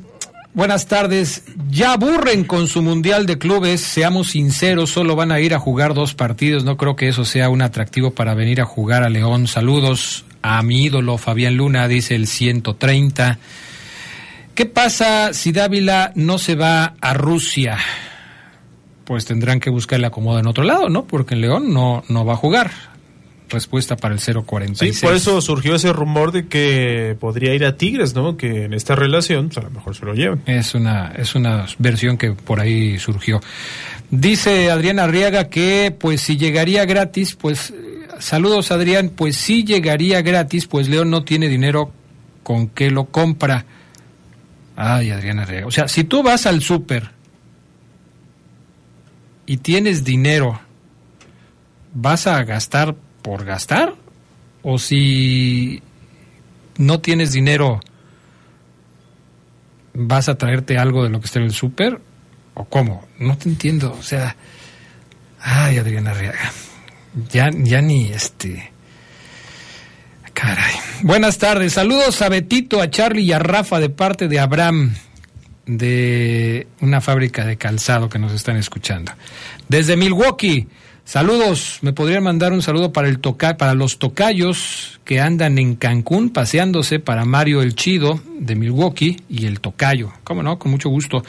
[0.54, 1.44] buenas tardes.
[1.70, 5.94] Ya aburren con su Mundial de Clubes, seamos sinceros, solo van a ir a jugar
[5.94, 6.64] dos partidos.
[6.64, 9.46] No creo que eso sea un atractivo para venir a jugar a León.
[9.46, 13.38] Saludos a mi ídolo Fabián Luna, dice el 130.
[14.54, 17.78] ¿Qué pasa si Dávila no se va a Rusia?
[19.04, 21.04] Pues tendrán que buscarle acomodo en otro lado, ¿no?
[21.04, 22.70] Porque en León no, no va a jugar
[23.48, 24.98] respuesta para el 046.
[24.98, 28.36] Sí, por eso surgió ese rumor de que podría ir a Tigres, ¿no?
[28.36, 30.42] Que en esta relación pues, a lo mejor se lo llevan.
[30.46, 33.40] Es una, es una versión que por ahí surgió.
[34.10, 37.74] Dice Adrián Arriaga que pues si llegaría gratis, pues
[38.18, 41.92] saludos Adrián, pues si llegaría gratis, pues León no tiene dinero
[42.42, 43.66] con que lo compra.
[44.76, 45.66] Ay, Adrián Arriaga.
[45.66, 47.10] O sea, si tú vas al súper
[49.44, 50.60] y tienes dinero,
[51.92, 53.94] vas a gastar por gastar
[54.62, 55.82] o si
[56.76, 57.80] no tienes dinero
[59.94, 62.00] vas a traerte algo de lo que esté en el súper
[62.54, 64.36] o cómo no te entiendo o sea
[65.40, 66.52] ay Adriana Arriaga
[67.30, 68.72] ya ya ni este
[70.38, 70.74] caray.
[71.02, 74.94] Buenas tardes saludos a Betito a Charlie y a Rafa de parte de Abraham
[75.66, 79.12] de una fábrica de calzado que nos están escuchando.
[79.68, 80.68] Desde Milwaukee
[81.08, 85.74] Saludos, me podrían mandar un saludo para el toca, para los tocayos que andan en
[85.74, 90.12] Cancún paseándose para Mario el Chido de Milwaukee y el tocayo.
[90.22, 90.58] ¿Cómo no?
[90.58, 91.24] Con mucho gusto.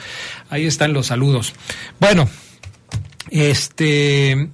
[0.50, 1.54] Ahí están los saludos.
[1.98, 2.28] Bueno,
[3.30, 4.50] este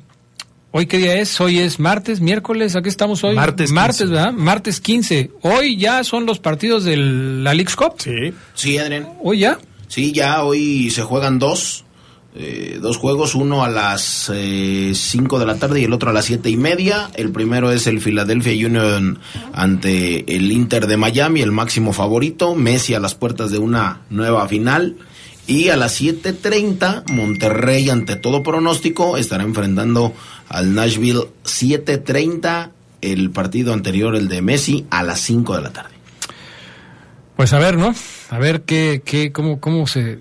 [0.71, 1.41] ¿Hoy qué día es?
[1.41, 3.35] Hoy es martes, miércoles, aquí estamos hoy.
[3.35, 3.73] Martes.
[3.73, 4.33] Martes, ¿verdad?
[4.33, 5.33] Martes 15.
[5.43, 7.95] Hoy ya son los partidos de la League's Cup.
[7.99, 8.33] Sí.
[8.55, 9.09] Sí, Adrián.
[9.21, 9.59] ¿Hoy ya?
[9.89, 11.85] Sí, ya hoy se juegan dos.
[12.39, 16.13] Eh, dos juegos, uno a las 5 eh, de la tarde y el otro a
[16.13, 17.11] las siete y media.
[17.15, 19.19] El primero es el Philadelphia Union
[19.55, 22.55] ante el Inter de Miami, el máximo favorito.
[22.55, 24.97] Messi a las puertas de una nueva final.
[25.47, 30.13] Y a las 7.30, Monterrey, ante todo pronóstico, estará enfrentando
[30.49, 32.71] al Nashville 7.30,
[33.01, 35.95] el partido anterior, el de Messi, a las 5 de la tarde.
[37.37, 37.95] Pues a ver, ¿no?
[38.31, 40.19] A ver qué, qué, cómo, cómo se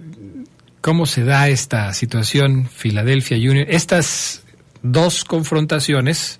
[0.85, 3.65] cómo se da esta situación Filadelfia Union.
[3.67, 4.43] Estas
[4.83, 6.39] dos confrontaciones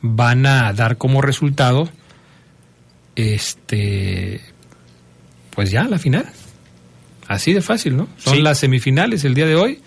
[0.00, 1.90] van a dar como resultado
[3.16, 4.40] este
[5.50, 6.24] pues ya la final.
[7.26, 8.06] Así de fácil, ¿no?
[8.16, 9.80] Son las semifinales el día de hoy.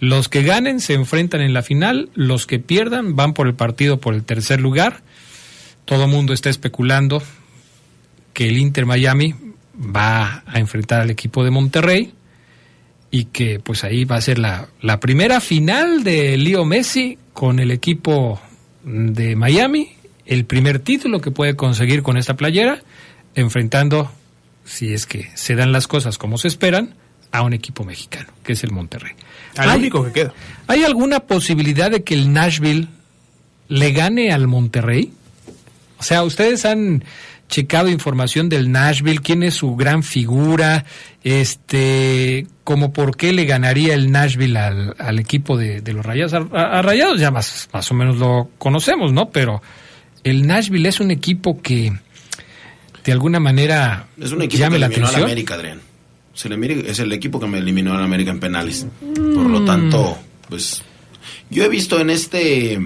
[0.00, 4.00] Los que ganen se enfrentan en la final, los que pierdan van por el partido
[4.00, 5.02] por el tercer lugar.
[5.84, 7.22] Todo el mundo está especulando
[8.32, 9.34] que el Inter Miami
[9.74, 12.14] va a enfrentar al equipo de Monterrey
[13.14, 17.60] y que pues ahí va a ser la, la primera final de Leo Messi con
[17.60, 18.40] el equipo
[18.82, 19.92] de Miami,
[20.26, 22.82] el primer título que puede conseguir con esta playera,
[23.36, 24.10] enfrentando,
[24.64, 26.96] si es que se dan las cosas como se esperan,
[27.30, 29.12] a un equipo mexicano, que es el Monterrey.
[29.56, 30.34] Al único que queda.
[30.66, 32.88] ¿Hay alguna posibilidad de que el Nashville
[33.68, 35.12] le gane al Monterrey?
[36.00, 37.04] O sea, ustedes han
[37.48, 40.84] checado información del Nashville, quién es su gran figura,
[41.22, 46.34] este, como por qué le ganaría el Nashville al, equipo de, los Rayados.
[46.52, 49.30] A, Rayados ya más, más o menos lo conocemos, ¿no?
[49.30, 49.62] Pero
[50.24, 51.92] el Nashville es un equipo que
[53.04, 55.20] de alguna manera es un equipo llame que la atención.
[55.20, 55.80] A América, Adrián.
[56.34, 58.86] Es el equipo que me eliminó a América en penales.
[59.00, 60.82] Por lo tanto, pues
[61.48, 62.80] yo he visto en este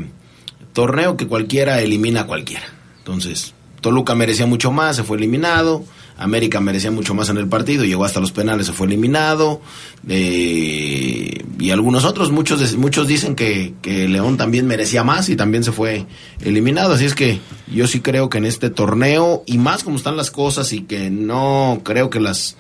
[0.75, 2.67] torneo que cualquiera elimina a cualquiera.
[2.99, 5.85] Entonces, Toluca merecía mucho más, se fue eliminado.
[6.19, 9.61] América merecía mucho más en el partido, llegó hasta los penales, se fue eliminado.
[10.09, 15.63] Eh, y algunos otros, muchos, muchos dicen que, que, León también merecía más y también
[15.63, 16.07] se fue
[16.41, 16.95] eliminado.
[16.95, 17.39] Así es que
[17.73, 21.09] yo sí creo que en este torneo, y más como están las cosas, y que
[21.09, 22.57] no creo que las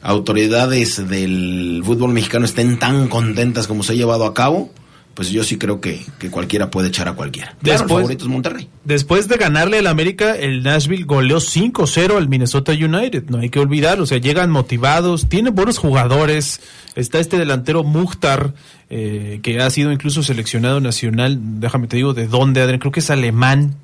[0.00, 4.70] autoridades del fútbol mexicano estén tan contentas como se ha llevado a cabo,
[5.16, 7.56] pues yo sí creo que, cualquiera puede echar a cualquiera.
[7.62, 8.68] Después, el Monterrey.
[8.84, 13.58] Después de ganarle al América, el Nashville goleó 5-0 al Minnesota United, no hay que
[13.58, 16.60] olvidar, o sea, llegan motivados, tienen buenos jugadores,
[16.96, 18.52] está este delantero Mukhtar,
[18.90, 23.00] eh, que ha sido incluso seleccionado nacional, déjame te digo de dónde, Adrián, creo que
[23.00, 23.74] es alemán,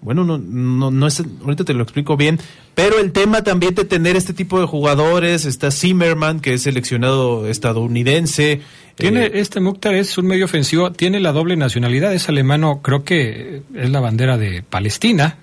[0.00, 2.38] bueno, no, no, no es, ahorita te lo explico bien,
[2.74, 7.48] pero el tema también de tener este tipo de jugadores, está Zimmerman, que es seleccionado
[7.48, 8.60] estadounidense,
[8.96, 13.04] tiene, eh, este Mukhtar es un medio ofensivo, tiene la doble nacionalidad, es alemano, creo
[13.04, 15.36] que es la bandera de Palestina,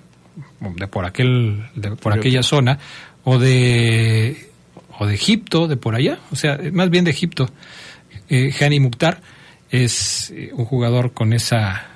[0.60, 1.64] de por aquel,
[2.00, 2.78] por aquella zona,
[3.22, 4.50] o de,
[4.98, 7.48] o de Egipto, de por allá, o sea, más bien de Egipto.
[8.28, 9.20] Eh, Hani Mukhtar
[9.70, 11.93] es eh, un jugador con esa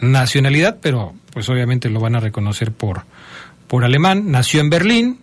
[0.00, 3.04] nacionalidad, pero pues obviamente lo van a reconocer por,
[3.66, 4.30] por alemán.
[4.30, 5.18] Nació en Berlín,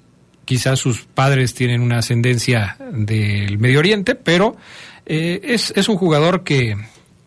[0.45, 4.55] quizás sus padres tienen una ascendencia del Medio Oriente, pero
[5.05, 6.75] eh, es, es, un jugador que,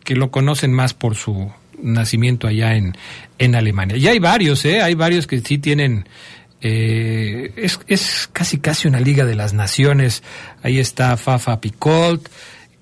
[0.04, 1.50] que, lo conocen más por su
[1.82, 2.96] nacimiento allá en,
[3.38, 3.96] en Alemania.
[3.96, 4.80] Y hay varios, ¿eh?
[4.82, 6.08] Hay varios que sí tienen...
[6.62, 10.22] Eh, es, es, casi casi una liga de las naciones.
[10.62, 12.28] Ahí está Fafa Picolt,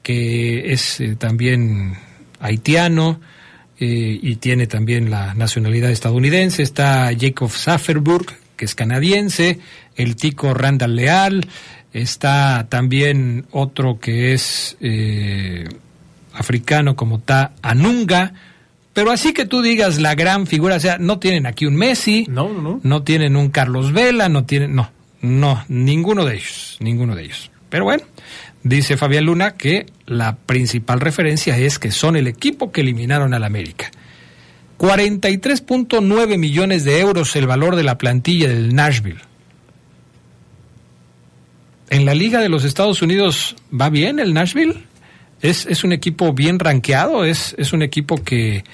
[0.03, 1.97] que es eh, también
[2.39, 3.21] haitiano
[3.79, 6.63] y tiene también la nacionalidad estadounidense.
[6.63, 9.59] Está Jacob Safferburg, que es canadiense.
[9.97, 11.49] El tico Randall Leal.
[11.93, 15.69] Está también otro que es eh,
[16.33, 18.33] africano como Ta Anunga.
[18.93, 22.27] Pero así que tú digas la gran figura, o sea, no tienen aquí un Messi,
[22.29, 22.81] no, no, no.
[22.83, 27.51] no tienen un Carlos Vela, no tienen, no, no, ninguno de ellos, ninguno de ellos.
[27.71, 28.05] Pero bueno,
[28.63, 33.45] dice Fabián Luna que la principal referencia es que son el equipo que eliminaron al
[33.45, 33.91] América.
[34.79, 39.21] 43.9 millones de euros el valor de la plantilla del Nashville
[41.95, 44.85] en la Liga de los Estados Unidos va bien el Nashville.
[45.41, 48.65] Es, es un equipo bien rankeado, es, es un equipo que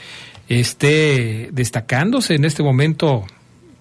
[0.48, 3.26] esté destacándose en este momento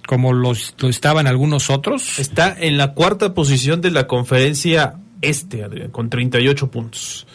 [0.08, 2.20] como lo estaban algunos otros.
[2.20, 7.28] Está en la cuarta posición de la conferencia este, con 38 puntos.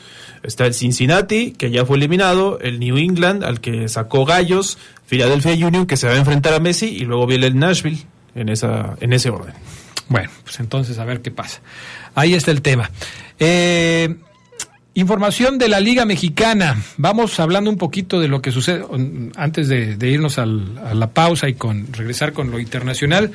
[0.43, 5.67] Está el Cincinnati, que ya fue eliminado, el New England, al que sacó Gallos, Philadelphia
[5.67, 8.97] Union, que se va a enfrentar a Messi, y luego viene el Nashville en, esa,
[9.01, 9.55] en ese orden.
[10.09, 11.61] Bueno, pues entonces a ver qué pasa.
[12.15, 12.91] Ahí está el tema.
[13.39, 14.17] Eh,
[14.95, 16.81] información de la Liga Mexicana.
[16.97, 18.85] Vamos hablando un poquito de lo que sucede
[19.37, 23.33] antes de, irnos a la pausa y con regresar con lo internacional.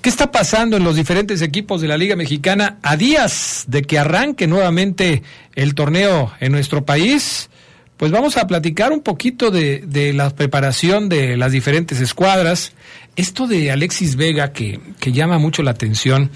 [0.00, 3.98] ¿Qué está pasando en los diferentes equipos de la Liga Mexicana a días de que
[3.98, 5.22] arranque nuevamente
[5.54, 7.50] el torneo en nuestro país?
[7.96, 12.72] Pues vamos a platicar un poquito de, la preparación de las diferentes escuadras
[13.16, 16.30] esto de Alexis Vega que, llama mucho la atención,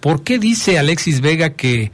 [0.00, 1.92] ¿por qué dice Alexis Vega que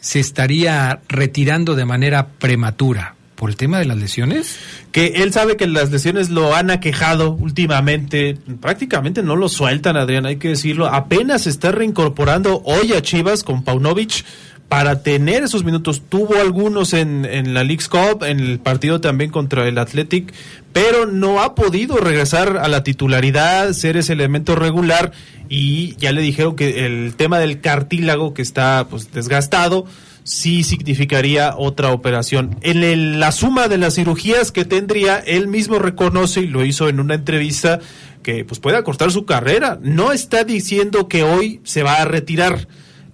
[0.00, 3.14] se estaría retirando de manera prematura?
[3.34, 4.58] ¿Por el tema de las lesiones?
[4.92, 8.36] Que él sabe que las lesiones lo han aquejado últimamente.
[8.60, 10.88] Prácticamente no lo sueltan, Adrián, hay que decirlo.
[10.88, 14.26] Apenas está reincorporando hoy a Chivas con Paunovic
[14.70, 16.00] para tener esos minutos.
[16.08, 20.32] Tuvo algunos en, la League's Cup, en el partido también contra el Athletic,
[20.72, 25.10] pero no ha podido regresar a la titularidad, ser ese elemento regular
[25.48, 29.86] y ya le dijeron que el tema del cartílago que está pues desgastado
[30.22, 32.56] sí significaría otra operación.
[32.62, 37.00] En la suma de las cirugías que tendría, él mismo reconoce y lo hizo en
[37.00, 37.80] una entrevista
[38.22, 39.80] que pues puede acortar su carrera.
[39.82, 42.68] No está diciendo que hoy se va a retirar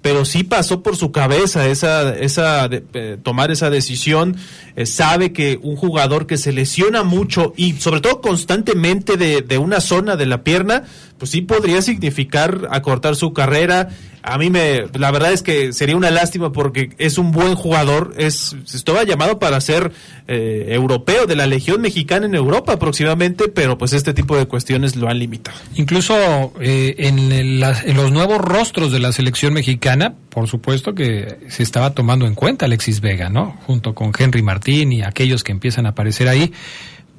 [0.07, 4.37] pero sí pasó por su cabeza esa, esa eh, tomar esa decisión.
[4.77, 9.59] Eh, sabe que un jugador que se lesiona mucho y sobre todo constantemente de, de,
[9.59, 10.85] una zona de la pierna,
[11.19, 13.89] pues sí podría significar acortar su carrera.
[14.27, 18.13] A mí me, la verdad es que sería una lástima porque es un buen jugador,
[18.19, 19.93] es, estaba llamado para ser
[20.27, 24.97] eh, europeo de la Legión Mexicana en Europa aproximadamente, pero pues este tipo de cuestiones
[24.97, 25.57] lo han limitado.
[25.77, 31.63] Incluso eh, en, en los nuevos rostros de la selección mexicana, por supuesto que se
[31.63, 33.57] estaba tomando en cuenta Alexis Vega, ¿no?
[33.65, 36.53] Junto con Henry Martín y aquellos que empiezan a aparecer ahí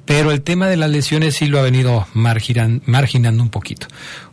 [0.08, 3.88] pero el tema de las lesiones sí lo ha venido marginando un poquito.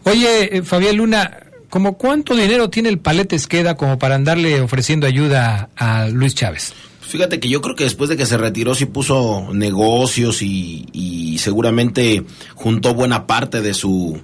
[0.05, 5.07] Oye, eh, Fabián Luna, ¿Cómo cuánto dinero tiene el Palete Esqueda como para andarle ofreciendo
[5.07, 6.73] ayuda a Luis Chávez?
[7.01, 12.23] Fíjate que yo creo que después de que se retiró sí puso negocios y, seguramente
[12.55, 14.19] juntó buena parte de su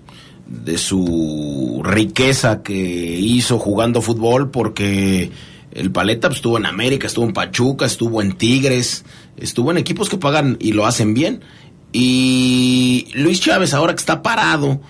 [0.48, 5.30] de su riqueza que hizo jugando fútbol porque
[5.72, 9.06] el Paleta pues, estuvo en América, estuvo en Pachuca, estuvo en Tigres,
[9.38, 11.42] estuvo en equipos que pagan y lo hacen bien.
[11.94, 14.82] Y Luis Chávez ahora que está parado,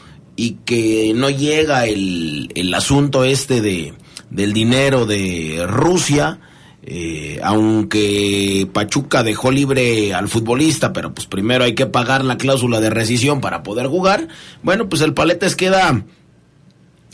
[0.41, 3.93] y que no llega el, el asunto este de,
[4.31, 6.39] del dinero de Rusia,
[6.81, 12.81] eh, aunque Pachuca dejó libre al futbolista, pero pues primero hay que pagar la cláusula
[12.81, 14.29] de rescisión para poder jugar,
[14.63, 16.05] bueno, pues el Paletes queda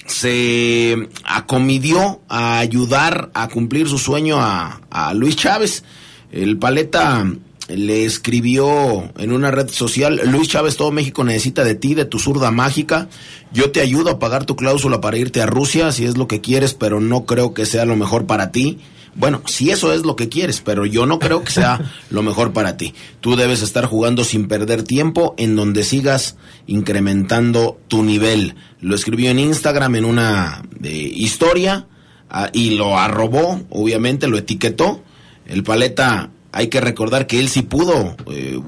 [0.05, 5.83] se acomidió a ayudar a cumplir su sueño a, a Luis Chávez.
[6.31, 7.25] El Paleta
[7.67, 12.19] le escribió en una red social, Luis Chávez, todo México necesita de ti, de tu
[12.19, 13.09] zurda mágica.
[13.51, 16.41] Yo te ayudo a pagar tu cláusula para irte a Rusia, si es lo que
[16.41, 18.79] quieres, pero no creo que sea lo mejor para ti.
[19.15, 22.53] Bueno, si eso es lo que quieres, pero yo no creo que sea lo mejor
[22.53, 22.93] para ti.
[23.19, 26.37] Tú debes estar jugando sin perder tiempo en donde sigas
[26.67, 28.55] incrementando tu nivel.
[28.79, 31.87] Lo escribió en Instagram en una eh, historia
[32.29, 35.03] ah, y lo arrobó, obviamente, lo etiquetó.
[35.47, 38.59] El paleta hay que recordar que él sí pudo eh,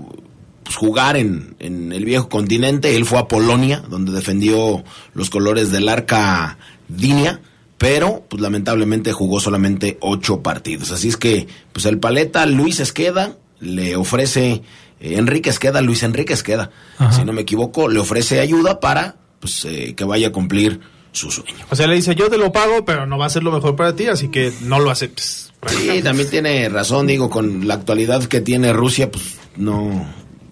[0.63, 2.95] pues, jugar en, el viejo continente.
[2.95, 4.83] Él fue a Polonia, donde defendió
[5.15, 7.41] los colores del Arca Dinia,
[7.79, 10.91] pero pues lamentablemente jugó solamente ocho partidos.
[10.91, 14.61] Así es que, pues el paleta Luis Esqueda le ofrece,
[14.99, 16.69] eh, Enrique Esqueda, Luis Enrique Esqueda,
[17.09, 20.79] si no me equivoco, le ofrece ayuda para pues, eh, que vaya a cumplir
[21.11, 21.65] su sueño.
[21.69, 23.75] O sea, le dice, yo te lo pago, pero no va a ser lo mejor
[23.75, 25.51] para ti, así que no lo aceptes.
[25.67, 30.07] Sí, también tiene razón, digo, con la actualidad que tiene Rusia, pues no...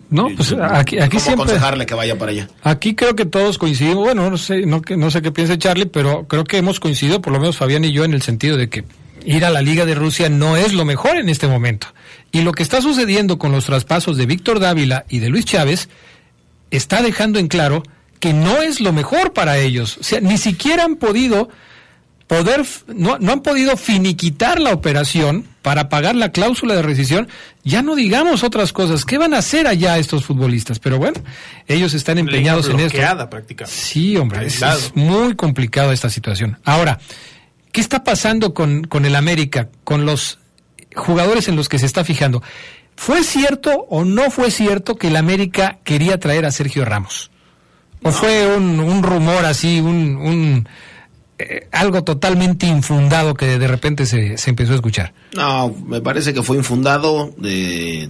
[0.09, 1.43] No, pues aquí, aquí siempre...
[1.43, 2.47] aconsejarle que vaya para allá?
[2.63, 6.27] Aquí creo que todos coincidimos, bueno, no sé, no, no sé qué piense Charlie, pero
[6.29, 8.85] creo que hemos coincidido, por lo menos Fabián y yo, en el sentido de que
[9.25, 11.87] ir a la Liga de Rusia no es lo mejor en este momento.
[12.31, 15.89] Y lo que está sucediendo con los traspasos de Víctor Dávila y de Luis Chávez
[16.71, 17.83] está dejando en claro
[18.19, 19.97] que no es lo mejor para ellos.
[19.97, 21.49] O sea, ni siquiera han podido
[22.27, 27.27] poder, no, no han podido finiquitar la operación para pagar la cláusula de rescisión.
[27.63, 29.05] Ya no digamos otras cosas.
[29.05, 30.79] ¿Qué van a hacer allá estos futbolistas?
[30.79, 31.19] Pero bueno,
[31.67, 33.29] ellos están empeñados en esto.
[33.29, 33.79] prácticamente.
[33.79, 34.61] Sí, hombre, es,
[34.95, 36.59] muy complicado esta situación.
[36.63, 36.99] Ahora,
[37.71, 40.39] ¿qué está pasando con, con el América, con los
[40.95, 42.43] jugadores en los que se está fijando?
[42.95, 47.29] ¿Fue cierto o no fue cierto que el América quería traer a Sergio Ramos?
[48.03, 50.67] ¿O fue un, rumor así, un,
[51.39, 55.13] eh, algo totalmente infundado que de repente se, se, empezó a escuchar?
[55.35, 57.33] No, me parece que fue infundado.
[57.37, 58.09] De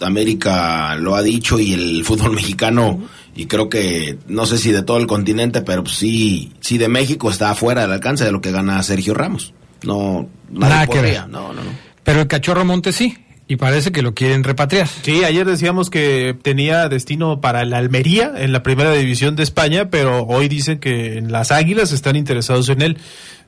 [0.00, 3.00] América lo ha dicho y el fútbol mexicano,
[3.34, 7.30] y creo que, no sé si de todo el continente, pero sí, sí de México
[7.30, 9.52] está afuera del alcance de lo que gana Sergio Ramos.
[9.82, 11.28] No, nada que ver.
[11.28, 11.70] No, no, no.
[12.02, 13.16] Pero el cachorro Montes sí.
[13.48, 14.88] Y parece que lo quieren repatriar.
[15.02, 19.88] Sí, ayer decíamos que tenía destino para la Almería en la primera división de España,
[19.88, 22.98] pero hoy dicen que en las Águilas están interesados en él.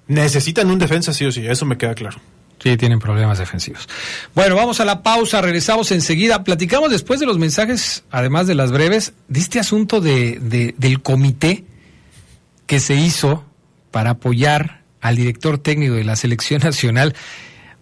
[0.06, 2.18] Necesitan un defensa sí o sí, eso me queda claro.
[2.62, 3.88] Sí, tienen problemas defensivos.
[4.34, 6.42] Bueno, vamos a la pausa, regresamos enseguida.
[6.44, 11.00] Platicamos después de los mensajes, además de las breves, de este asunto de, de, del
[11.00, 11.64] comité
[12.66, 13.44] que se hizo
[13.90, 17.14] para apoyar al director técnico de la selección nacional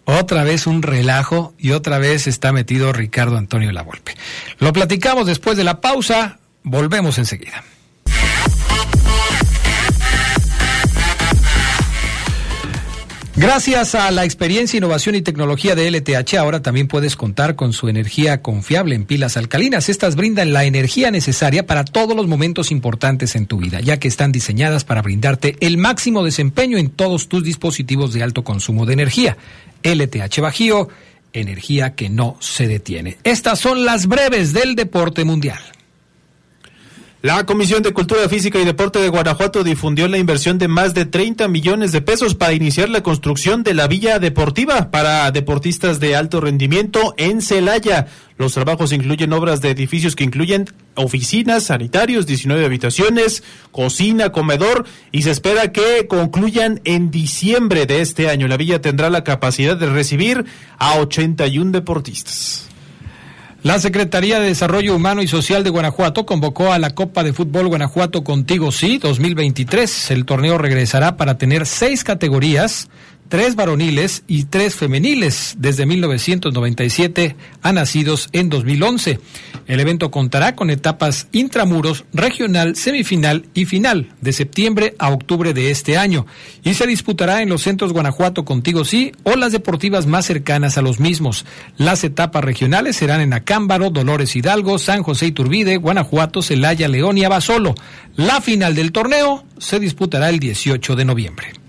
[0.07, 4.15] otra vez un relajo y otra vez está metido Ricardo Antonio Lavolpe.
[4.57, 7.63] Lo platicamos después de la pausa, volvemos enseguida.
[13.39, 17.87] Gracias a la experiencia, innovación y tecnología de LTH, ahora también puedes contar con su
[17.87, 19.89] energía confiable en pilas alcalinas.
[19.89, 24.07] Estas brindan la energía necesaria para todos los momentos importantes en tu vida, ya que
[24.07, 28.93] están diseñadas para brindarte el máximo desempeño en todos tus dispositivos de alto consumo de
[28.93, 29.37] energía.
[29.83, 30.89] LTH Bajío,
[31.31, 33.19] energía que no se detiene.
[33.23, 35.61] Estas son las breves del deporte mundial.
[37.27, 41.05] La Comisión de Cultura Física y Deporte de Guanajuato difundió la inversión de más de
[41.05, 46.15] 30 millones de pesos para iniciar la construcción de la Villa Deportiva para deportistas de
[46.15, 48.07] alto rendimiento en Celaya.
[48.37, 55.23] Los trabajos incluyen obras de edificios que incluyen oficinas, sanitarios, 19 habitaciones, cocina, comedor y
[55.23, 58.47] se espera que concluyan en diciembre de este año.
[58.47, 60.45] La villa tendrá la capacidad de recibir
[60.77, 62.69] a 81 deportistas.
[63.67, 67.67] La Secretaría de Desarrollo Humano y Social de Guanajuato convocó a la Copa de Fútbol
[67.67, 70.11] Guanajuato Contigo Sí 2023.
[70.11, 72.87] El torneo regresará para tener seis categorías
[73.29, 79.19] tres varoniles y tres femeniles desde 1997 a nacidos en 2011.
[79.67, 85.71] El evento contará con etapas intramuros, regional, semifinal y final de septiembre a octubre de
[85.71, 86.25] este año
[86.63, 90.81] y se disputará en los centros Guanajuato Contigo Sí o las deportivas más cercanas a
[90.81, 91.45] los mismos.
[91.77, 97.25] Las etapas regionales serán en Acámbaro, Dolores Hidalgo, San José Iturbide, Guanajuato, Celaya, León y
[97.25, 97.75] Abasolo.
[98.15, 101.66] La final del torneo se disputará el 18 de noviembre.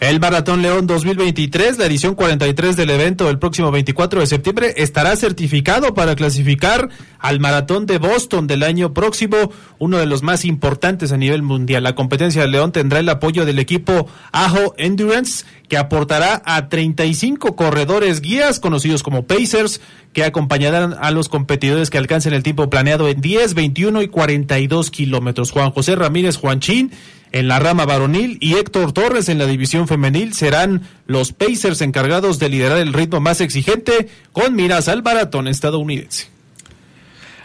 [0.00, 5.16] El Maratón León 2023, la edición 43 del evento del próximo 24 de septiembre, estará
[5.16, 6.88] certificado para clasificar
[7.18, 11.82] al Maratón de Boston del año próximo, uno de los más importantes a nivel mundial.
[11.82, 17.56] La competencia de León tendrá el apoyo del equipo Ajo Endurance, que aportará a 35
[17.56, 19.80] corredores guías conocidos como Pacers,
[20.12, 24.92] que acompañarán a los competidores que alcancen el tiempo planeado en 10, 21 y 42
[24.92, 25.50] kilómetros.
[25.50, 26.92] Juan José Ramírez Juanchín
[27.32, 32.38] en la rama varonil y Héctor Torres en la división femenil serán los Pacers encargados
[32.38, 36.28] de liderar el ritmo más exigente con miras al maratón estadounidense.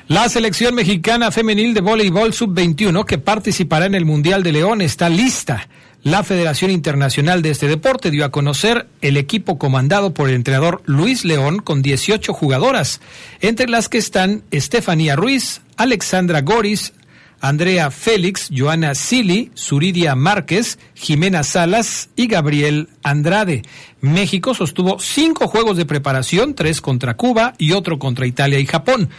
[0.07, 5.07] La selección mexicana femenil de voleibol sub-21 que participará en el Mundial de León está
[5.07, 5.69] lista.
[6.03, 10.81] La Federación Internacional de este deporte dio a conocer el equipo comandado por el entrenador
[10.85, 12.99] Luis León con 18 jugadoras,
[13.39, 16.91] entre las que están Estefanía Ruiz, Alexandra Goris,
[17.43, 23.63] Andrea Félix, Joana Sili, Suridia Márquez, Jimena Salas y Gabriel Andrade.
[23.99, 29.09] México sostuvo cinco juegos de preparación, tres contra Cuba y otro contra Italia y Japón.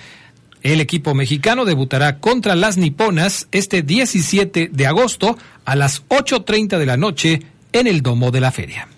[0.62, 6.87] El equipo mexicano debutará contra las niponas este 17 de agosto a las 8.30 de
[6.87, 7.43] la noche
[7.75, 8.89] en el Domo de la Feria.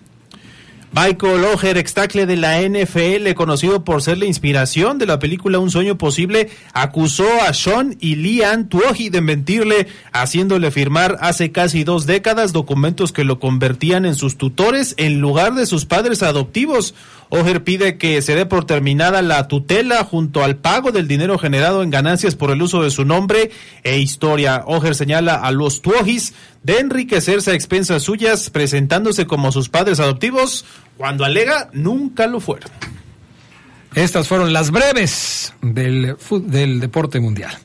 [0.93, 5.69] Michael Oher, extacle de la NFL, conocido por ser la inspiración de la película Un
[5.69, 12.05] sueño posible, acusó a Sean y Lian Tuoji de mentirle, haciéndole firmar hace casi dos
[12.05, 16.95] décadas documentos que lo convertían en sus tutores en lugar de sus padres adoptivos.
[17.29, 21.83] Oger pide que se dé por terminada la tutela junto al pago del dinero generado
[21.83, 23.51] en ganancias por el uso de su nombre
[23.83, 24.63] e historia.
[24.65, 30.65] Oger señala a los Tuojis de enriquecerse a expensas suyas presentándose como sus padres adoptivos
[30.97, 32.69] cuando alega nunca lo fueron.
[33.95, 36.15] Estas fueron las breves del,
[36.45, 37.57] del deporte mundial.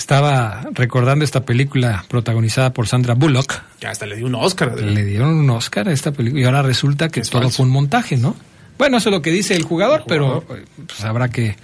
[0.00, 3.60] Estaba recordando esta película protagonizada por Sandra Bullock.
[3.78, 4.80] Que hasta le dio un Oscar.
[4.80, 8.16] Le dieron un Oscar a esta película y ahora resulta que todo fue un montaje,
[8.16, 8.34] ¿no?
[8.78, 11.54] Bueno, eso es lo que dice el jugador, pero pues, habrá que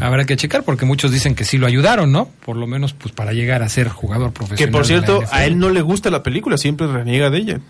[0.00, 2.30] habrá que checar porque muchos dicen que sí lo ayudaron, ¿no?
[2.46, 4.66] Por lo menos pues para llegar a ser jugador profesional.
[4.66, 7.60] Que por cierto, a él no le gusta la película, siempre reniega de ella.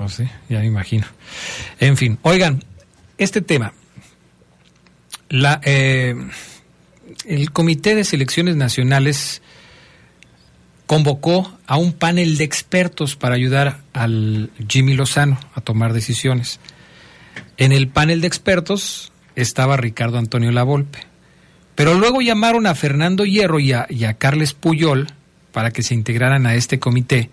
[0.00, 1.06] Oh, sí, ya me imagino.
[1.78, 2.64] En fin, oigan,
[3.16, 3.74] este tema,
[5.28, 6.16] la eh,
[7.26, 9.40] el Comité de Selecciones Nacionales
[10.88, 16.60] convocó a un panel de expertos para ayudar al Jimmy Lozano a tomar decisiones.
[17.58, 21.00] En el panel de expertos estaba Ricardo Antonio Lavolpe.
[21.74, 25.08] Pero luego llamaron a Fernando Hierro y a, Carles Puyol
[25.52, 27.28] para que se integraran a este comité.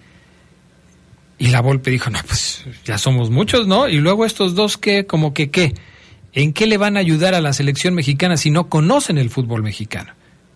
[1.37, 3.87] Y la Volpe dijo, no, pues ya somos muchos, ¿no?
[3.87, 5.05] Y luego estos dos, ¿qué?
[5.05, 5.75] Como que, ¿qué?
[6.33, 9.63] ¿En qué le van a ayudar a la selección mexicana si no conocen el fútbol
[9.63, 10.11] mexicano?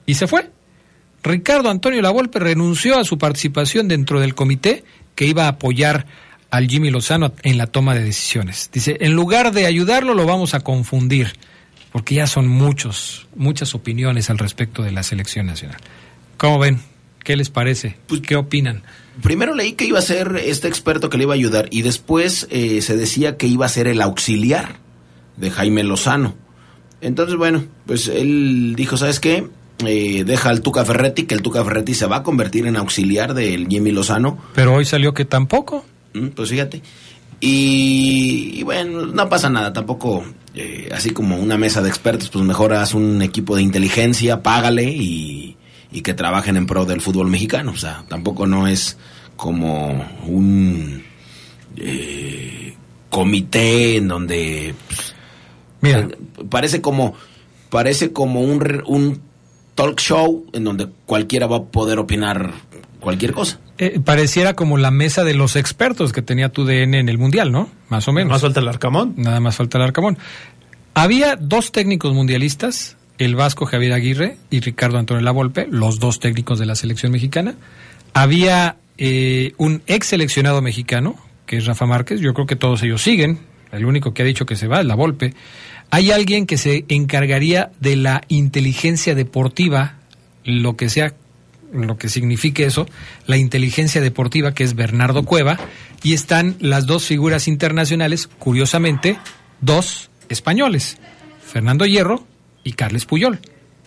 [0.05, 0.51] Y se fue.
[1.23, 4.83] Ricardo Antonio Lavolpe renunció a su participación dentro del comité
[5.15, 6.05] que iba a apoyar
[6.49, 8.69] al Jimmy Lozano en la toma de decisiones.
[8.73, 11.33] Dice, en lugar de ayudarlo lo vamos a confundir,
[11.91, 15.77] porque ya son muchos, muchas opiniones al respecto de la selección nacional.
[16.37, 16.79] ¿Cómo ven?
[17.23, 17.97] ¿Qué les parece?
[18.07, 18.81] Pues, ¿Qué opinan?
[19.21, 22.47] Primero leí que iba a ser este experto que le iba a ayudar y después
[22.49, 24.77] eh, se decía que iba a ser el auxiliar
[25.35, 26.35] de Jaime Lozano.
[27.01, 29.47] Entonces, bueno, pues él dijo, ¿sabes qué?
[29.85, 33.33] Eh, deja al Tuca Ferretti, que el Tuca Ferretti se va a convertir en auxiliar
[33.33, 34.37] del Jimmy Lozano.
[34.53, 35.85] Pero hoy salió que tampoco.
[36.13, 36.81] Mm, pues fíjate.
[37.41, 40.25] Y, bueno, no pasa nada, tampoco
[40.55, 44.83] eh, así como una mesa de expertos, pues mejor haz un equipo de inteligencia, págale
[44.83, 45.55] y,
[46.03, 47.71] que trabajen en pro del fútbol mexicano.
[47.71, 48.97] O sea, tampoco no es
[49.35, 51.03] como un
[51.77, 52.73] eh,
[53.09, 54.75] comité en donde...
[54.87, 55.15] Pues,
[55.81, 56.07] Mira.
[56.49, 57.15] Parece como,
[57.69, 59.21] parece como un, un
[59.79, 62.51] talk show en donde cualquiera va a poder opinar
[62.99, 63.61] cualquier cosa.
[63.77, 67.53] Eh, pareciera como la mesa de los expertos que tenía tu DN en el Mundial,
[67.53, 67.69] ¿no?
[67.87, 68.29] Más o menos.
[68.29, 69.13] Más falta el Arcamón.
[69.15, 70.17] Nada más falta el Arcamón.
[70.95, 76.59] Había dos técnicos mundialistas, el vasco Javier Aguirre y Ricardo Antonio Lavolpe, los dos técnicos
[76.59, 77.55] de la selección mexicana.
[78.13, 81.15] Había eh, un ex seleccionado mexicano,
[81.45, 83.39] que es Rafa Márquez, yo creo que todos ellos siguen,
[83.71, 85.33] el único que ha dicho que se va es Lavolpe.
[85.91, 89.95] Hay alguien que se encargaría de la inteligencia deportiva,
[90.43, 91.13] lo que sea
[91.71, 92.87] lo que signifique eso,
[93.27, 95.59] la inteligencia deportiva, que es Bernardo Cueva,
[96.03, 99.19] y están las dos figuras internacionales, curiosamente,
[99.61, 100.97] dos españoles,
[101.45, 102.25] Fernando Hierro
[102.63, 103.39] y Carles Puyol.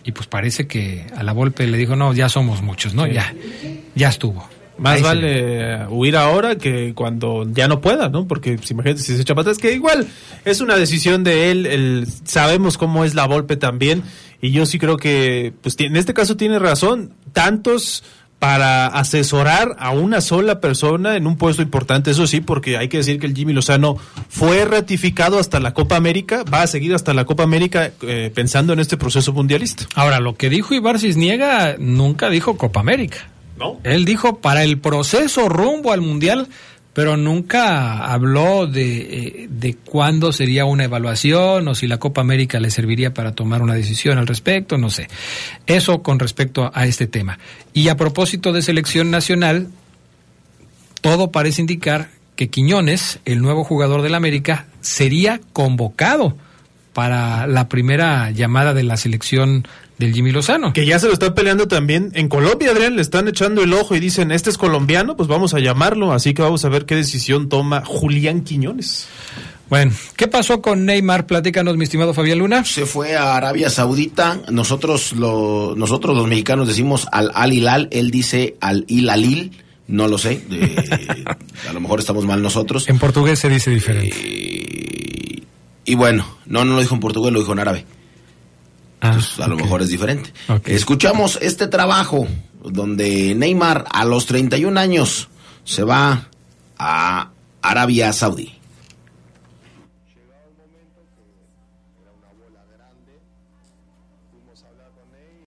[0.03, 3.07] Y pues parece que a la Volpe le dijo, no, ya somos muchos, ¿no?
[3.07, 3.33] Ya,
[3.95, 4.47] ya estuvo.
[4.77, 8.27] Más vale huir ahora que cuando ya no pueda, ¿no?
[8.27, 10.07] Porque si imagínate si se echa patas, que igual
[10.45, 14.03] es una decisión de él, el, sabemos cómo es la Volpe también,
[14.41, 18.03] y yo sí creo que, pues en este caso tiene razón, tantos
[18.43, 22.97] para asesorar a una sola persona en un puesto importante, eso sí, porque hay que
[22.97, 23.95] decir que el Jimmy Lozano
[24.27, 28.73] fue ratificado hasta la Copa América, va a seguir hasta la Copa América eh, pensando
[28.73, 29.85] en este proceso mundialista.
[29.95, 33.29] Ahora, lo que dijo Ibar Cisniega nunca dijo Copa América.
[33.57, 33.79] ¿No?
[33.83, 36.47] Él dijo para el proceso rumbo al Mundial
[36.93, 42.59] pero nunca habló de, eh, de cuándo sería una evaluación o si la Copa América
[42.59, 45.07] le serviría para tomar una decisión al respecto, no sé.
[45.65, 47.39] Eso con respecto a este tema.
[47.73, 49.69] Y a propósito de selección nacional,
[51.01, 56.37] todo parece indicar que Quiñones, el nuevo jugador del América, sería convocado
[56.93, 59.67] para la primera llamada de la selección
[59.97, 60.73] del Jimmy Lozano.
[60.73, 63.95] Que ya se lo están peleando también en Colombia, Adrián, le están echando el ojo
[63.95, 66.95] y dicen, este es colombiano, pues vamos a llamarlo, así que vamos a ver qué
[66.95, 69.07] decisión toma Julián Quiñones.
[69.69, 71.25] Bueno, ¿qué pasó con Neymar?
[71.25, 72.63] Platícanos, mi estimado Fabián Luna.
[72.65, 74.39] Se fue a Arabia Saudita.
[74.51, 79.51] Nosotros, lo, nosotros los mexicanos decimos al Al Hilal, él dice al Hilalil.
[79.87, 80.41] No lo sé.
[80.49, 81.25] de-
[81.69, 82.87] a lo mejor estamos mal nosotros.
[82.87, 84.15] En portugués se dice diferente.
[84.21, 85.43] Eh,
[85.85, 87.85] y bueno, no, no lo dijo en portugués, lo dijo en árabe.
[89.03, 90.33] Ah, a lo mejor es diferente.
[90.65, 92.25] Escuchamos este trabajo
[92.63, 95.27] donde Neymar a los 31 años
[95.65, 96.29] se va
[96.77, 97.29] a
[97.61, 98.53] Arabia Saudí.